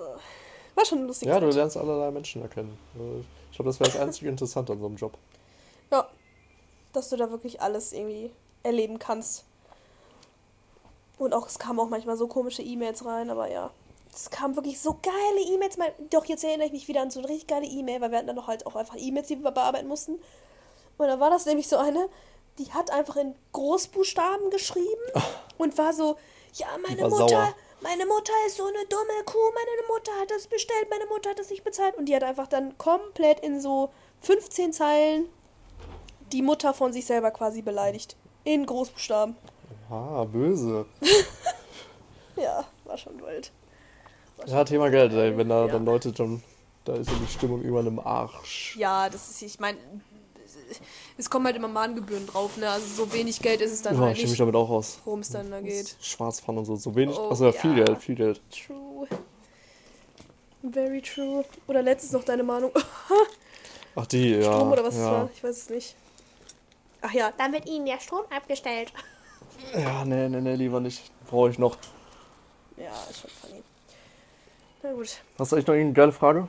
[0.79, 1.27] war schon lustig.
[1.27, 2.77] Ja, du lernst allerlei Menschen erkennen.
[2.95, 5.17] Äh, Ich glaube, das wäre das einzige Interessante an so einem Job.
[5.91, 6.07] Ja,
[6.93, 8.31] dass du da wirklich alles irgendwie
[8.63, 9.43] erleben kannst.
[11.17, 13.71] Und auch, es kamen auch manchmal so komische E-Mails rein, aber ja.
[14.13, 15.77] Es kamen wirklich so geile E-Mails.
[16.09, 18.27] Doch, jetzt erinnere ich mich wieder an so eine richtig geile E-Mail, weil wir hatten
[18.27, 20.13] dann noch halt auch einfach E-Mails, die wir bearbeiten mussten.
[20.97, 22.07] Und da war das nämlich so eine,
[22.57, 24.87] die hat einfach in Großbuchstaben geschrieben
[25.57, 26.17] und war so,
[26.53, 27.53] ja, meine war Mutter, sauer.
[27.81, 31.39] Meine Mutter ist so eine dumme Kuh, meine Mutter hat das bestellt, meine Mutter hat
[31.39, 31.95] das nicht bezahlt.
[31.97, 33.89] Und die hat einfach dann komplett in so
[34.21, 35.25] 15 Zeilen
[36.31, 38.15] die Mutter von sich selber quasi beleidigt.
[38.43, 39.35] In Großbuchstaben.
[39.89, 40.85] Ah, böse.
[42.35, 43.51] Ja, war schon wild.
[44.45, 45.35] Ja, Thema Geld, ey.
[45.37, 45.71] Wenn da Ja.
[45.73, 46.41] dann Leute dann.
[46.85, 48.77] Da ist ja die Stimmung über einem Arsch.
[48.77, 49.77] Ja, das ist, ich meine,
[51.17, 52.69] es kommen halt immer Mahngebühren drauf, ne?
[52.69, 54.69] Also so wenig Geld ist es dann Ja, halt ich kenne mich nicht, damit auch
[54.69, 54.99] aus.
[55.05, 55.95] worum es dann da geht.
[56.01, 56.75] Schwarzfahren und so.
[56.75, 57.17] So wenig.
[57.17, 57.75] Oh, also ja, viel.
[57.75, 58.41] Geld, viel Geld.
[58.51, 59.07] True.
[60.71, 61.45] Very true.
[61.67, 62.71] Oder letztens noch deine Mahnung.
[63.95, 64.43] Ach, die, ja.
[64.43, 65.11] Strom oder was es ja.
[65.11, 65.29] war?
[65.33, 65.95] Ich weiß es nicht.
[67.01, 68.93] Ach ja, dann wird ihnen der Strom abgestellt.
[69.73, 71.11] Ja, nee, nee, nee, lieber nicht.
[71.29, 71.75] Brauche ich noch.
[72.77, 73.61] Ja, ist schon funny.
[74.81, 75.17] Na gut.
[75.37, 76.47] Hast du eigentlich noch irgendeine geile Frage?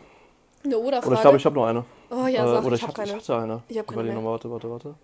[0.64, 1.06] Eine Oder-Frage.
[1.06, 1.84] Oder ich glaube, ich habe noch eine.
[2.10, 3.20] Oh ja, äh, sag, oder ich, ich, hab hab, ich keine.
[3.22, 3.62] hatte eine.
[3.68, 4.22] Ich hab keine Überleg mehr.
[4.22, 4.94] noch, warte, warte, warte.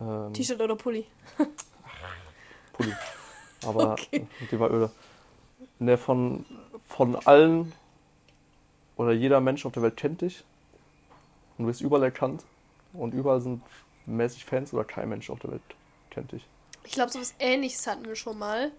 [0.00, 1.06] Ähm, T-Shirt oder Pulli?
[2.72, 2.92] Pulli.
[3.66, 4.26] Aber Okay.
[4.50, 4.90] die war öde.
[5.80, 6.44] Ne, von,
[6.88, 7.72] von allen
[8.96, 10.44] oder jeder Mensch auf der Welt kennt dich.
[11.56, 12.44] Und du wirst überall erkannt.
[12.92, 13.62] Und überall sind
[14.06, 15.62] mäßig Fans oder kein Mensch auf der Welt
[16.10, 16.46] kennt dich.
[16.84, 18.72] Ich glaube, sowas ähnliches hatten wir schon mal.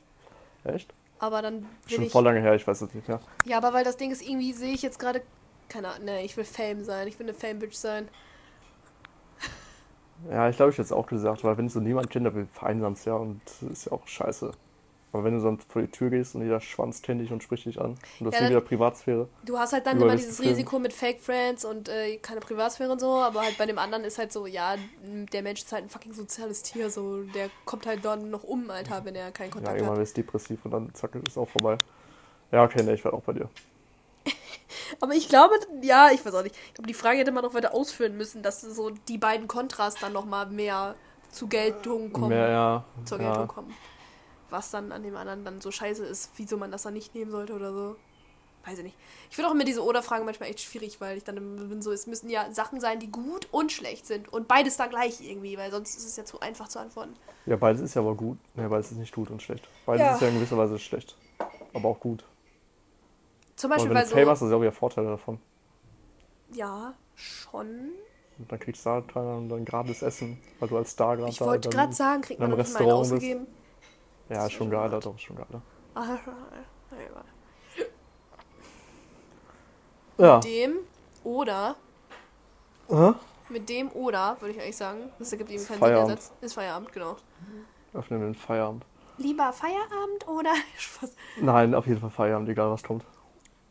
[0.63, 0.91] Echt?
[1.19, 2.11] Aber dann Schon ich.
[2.11, 3.19] voll lange her, ich weiß es nicht mehr.
[3.45, 5.21] Ja, aber weil das Ding ist, irgendwie sehe ich jetzt gerade.
[5.69, 7.07] Keine Ahnung, ne, ich will Fame sein.
[7.07, 8.09] Ich will eine Fame-Bitch sein.
[10.29, 12.47] Ja, ich glaube, ich hätte es auch gesagt, weil wenn du so niemand kennt, dann
[12.47, 14.51] vereinsamst ja und das ist ja auch scheiße.
[15.11, 17.65] Aber wenn du dann vor die Tür gehst und jeder Schwanz kennt dich und spricht
[17.65, 19.27] dich an und du hast Ja, dann- wieder Privatsphäre.
[19.43, 20.49] Du hast halt dann immer dieses Film.
[20.49, 24.03] Risiko mit Fake Friends und äh, keine Privatsphäre und so, aber halt bei dem anderen
[24.03, 24.75] ist halt so, ja,
[25.31, 28.69] der Mensch ist halt ein fucking soziales Tier, so, der kommt halt dann noch um,
[28.69, 30.01] Alter, wenn er keinen Ja, Kontakt irgendwann hat.
[30.01, 31.77] wirst du depressiv und dann zack, ist auch vorbei.
[32.51, 33.49] Ja, okay, ne, ich werde auch bei dir.
[35.01, 36.55] Aber ich glaube, ja, ich weiß auch nicht.
[36.67, 39.95] Ich glaube, die Frage hätte man noch weiter ausführen müssen, dass so die beiden Kontras
[39.95, 40.95] dann nochmal mehr
[41.29, 42.29] zu Geltung kommen.
[42.29, 42.85] Mehr, ja.
[43.05, 43.47] zur Geltung ja.
[43.47, 43.73] kommen.
[44.49, 47.29] Was dann an dem anderen dann so scheiße ist, wieso man das dann nicht nehmen
[47.29, 47.95] sollte oder so.
[48.65, 48.97] weiß ich nicht.
[49.29, 51.35] Ich finde auch immer diese Oder-Fragen manchmal echt schwierig, weil ich dann
[51.69, 54.27] bin so, es müssen ja Sachen sein, die gut und schlecht sind.
[54.33, 57.13] Und beides da gleich irgendwie, weil sonst ist es ja zu einfach zu antworten.
[57.45, 58.39] Ja, beides ist ja aber gut.
[58.55, 59.67] Ja, beides ist nicht gut und schlecht.
[59.85, 60.15] Beides Ja.
[60.15, 61.15] ist ja in gewisser Weise schlecht.
[61.73, 62.23] Aber auch gut.
[63.59, 64.15] Zum Beispiel, weil du so.
[64.15, 65.37] Fame hast, du auch wieder Vorteile davon.
[66.53, 67.91] Ja, schon.
[68.37, 71.67] Und dann kriegst du da dann, gratis Essen, weil du als Star gerade Ich wollte
[71.67, 72.81] gerade sagen, kriegt man nicht mal bist.
[72.81, 73.47] ausgegeben.
[74.29, 75.45] Ja, ist schon geil, doch, ist schon geil.
[75.93, 76.17] Ah,
[76.93, 77.25] egal.
[80.17, 80.39] Ja.
[80.39, 80.75] Dem
[81.25, 81.75] oder,
[82.87, 83.11] Hä?
[83.49, 86.21] mit dem oder, würde ich eigentlich sagen, das ergibt eben keinen Feierabend.
[86.21, 86.31] Sinn.
[86.39, 87.17] Ist Feierabend, genau.
[87.93, 88.85] Öffnen wir den Feierabend.
[89.17, 90.53] Lieber Feierabend oder.
[91.41, 93.03] Nein, auf jeden Fall Feierabend, egal was kommt.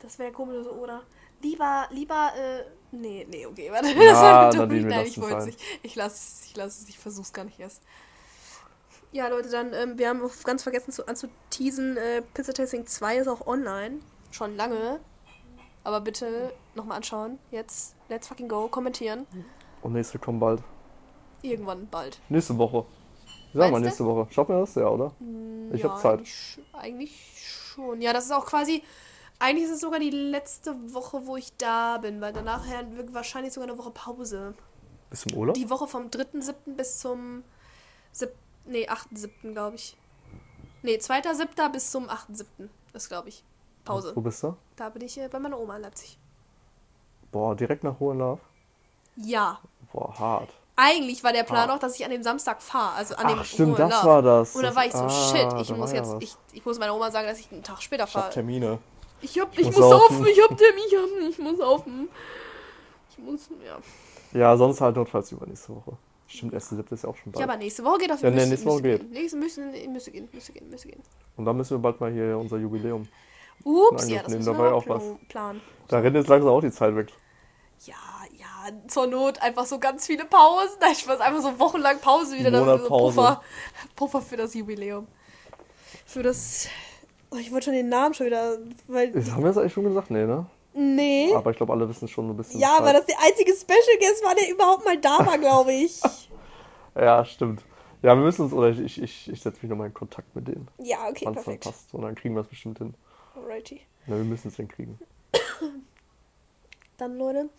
[0.01, 1.03] Das wäre komisch so, oder?
[1.41, 3.89] Lieber, lieber, äh, nee, nee, okay, warte.
[3.95, 4.67] Ja, das war.
[4.67, 5.61] Nadine, Nein, ich wollte es nicht.
[5.83, 7.83] Ich lasse es, ich lasse es, ich versuch's gar nicht erst.
[9.13, 13.19] Ja, Leute, dann, ähm, wir haben auch ganz vergessen zu, anzuteasen, äh, Pizza Tasting 2
[13.19, 14.01] ist auch online.
[14.31, 15.01] Schon lange.
[15.85, 17.39] Aber bitte nochmal anschauen.
[17.51, 19.27] Jetzt, let's fucking go, kommentieren.
[19.81, 20.63] Und nächste kommt bald.
[21.41, 22.21] Irgendwann bald.
[22.29, 22.85] Nächste Woche.
[23.55, 24.31] Sag mal nächste Woche.
[24.31, 24.75] Schaffen wir das?
[24.75, 25.13] Ja, oder?
[25.73, 26.19] Ich ja, hab Zeit.
[26.21, 28.03] Eigentlich, eigentlich schon.
[28.03, 28.83] Ja, das ist auch quasi.
[29.41, 33.53] Eigentlich ist es sogar die letzte Woche, wo ich da bin, weil danach wird wahrscheinlich
[33.53, 34.55] sogar eine Woche Pause.
[35.11, 35.55] Bis zum Urlaub?
[35.55, 36.75] Die Woche vom 3.7.
[36.77, 37.45] bis zum
[38.13, 38.33] 7.
[38.67, 39.53] Nee, 8.7.
[39.53, 39.97] glaube ich.
[40.83, 41.69] Nee, 2.7.
[41.71, 42.69] bis zum 8.7.
[42.93, 43.45] ist, glaube ich.
[43.85, 44.13] Pause.
[44.15, 44.57] Wo bist du?
[44.77, 46.19] Da bin ich äh, bei meiner Oma in Leipzig.
[47.31, 48.41] Boah, direkt nach Hohenlauf?
[49.17, 49.61] Ja.
[49.93, 50.51] Boah, hart.
[50.77, 51.75] Eigentlich war der Plan Ah.
[51.75, 52.95] auch, dass ich an dem Samstag fahre.
[52.97, 54.55] Also an Ach, dem stimmt, Ruhe das war das.
[54.55, 56.79] Und dann war ich so, Ah, shit, ich da muss ja jetzt, ich, ich muss
[56.79, 58.33] meiner Oma sagen, dass ich einen Tag später Ich hab fahre.
[58.33, 58.79] Termine.
[59.21, 60.17] Ich hab, Ich ich, muss muss saufen.
[60.19, 62.09] saufen, ich hab Termin, ich hab, ich muss saufen.
[63.11, 63.79] Ich muss, ja.
[64.39, 65.97] Ja, sonst halt notfalls übernächste Woche.
[66.27, 67.41] Stimmt, erste siebte ist ja auch schon bald.
[67.41, 68.21] Ja, aber nächste Woche geht das.
[68.21, 69.01] Ja, nee, müsste- nächste Woche geht.
[69.01, 69.11] Gehen.
[69.11, 71.03] Nächste müssen, müsste gehen, müsste gehen, müsste gehen.
[71.37, 73.09] Und dann müssen wir bald mal hier unser Jubiläum.
[73.65, 75.03] Ups, ja, wir das nehmen müssen dabei wir auch was.
[75.03, 75.61] plan- planen.
[75.89, 77.09] Da rennt jetzt langsam auch die Zeit weg.
[77.87, 77.95] Ja,
[78.37, 80.77] ja, zur Not einfach so ganz viele Pausen.
[80.81, 82.51] Nein, ich weiß einfach so wochenlang Pause wieder.
[82.53, 83.17] so Monatpause.
[83.17, 83.43] Puffer,
[83.97, 85.07] Puffer für das Jubiläum.
[86.07, 86.69] Für das.
[87.31, 88.59] Oh, ich wollte schon den Namen schon wieder.
[88.87, 89.13] Weil.
[89.13, 90.11] Das haben wir das eigentlich schon gesagt?
[90.11, 90.47] Nee, ne?
[90.75, 91.35] Nee.
[91.35, 92.61] Aber ich glaube, alle wissen schon ein bisschen.
[92.61, 96.01] Ja, weil das der einzige Special Guest war, der überhaupt mal da war, glaube ich.
[96.95, 97.63] Ja, stimmt.
[98.03, 100.49] Ja, wir müssen uns, oder ich, ich, ich, ich setze mich nochmal in Kontakt mit
[100.49, 100.67] denen.
[100.79, 101.65] Ja, okay, wann es dann perfekt.
[101.65, 101.95] passt.
[101.95, 102.95] Und dann kriegen wir es bestimmt hin.
[103.37, 103.81] Alrighty.
[104.09, 104.99] Ja, wir müssen es hinkriegen.
[106.97, 107.51] Dann, Leute,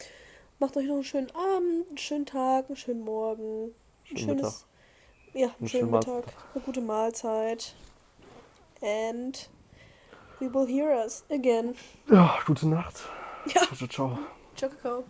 [0.59, 3.73] macht euch noch einen schönen Abend, einen schönen Tag, einen schönen Morgen,
[4.11, 4.65] ein Schönen schönes.
[5.33, 7.75] Ja, einen Eine schönen schöne Mittag, eine gute Mahlzeit.
[8.81, 9.49] And
[10.39, 11.75] we will hear us again.
[12.09, 13.01] Ja, gute Nacht.
[13.45, 13.61] Ja.
[13.75, 14.17] Ciao, ciao.
[14.55, 15.03] Ciao, Kakao.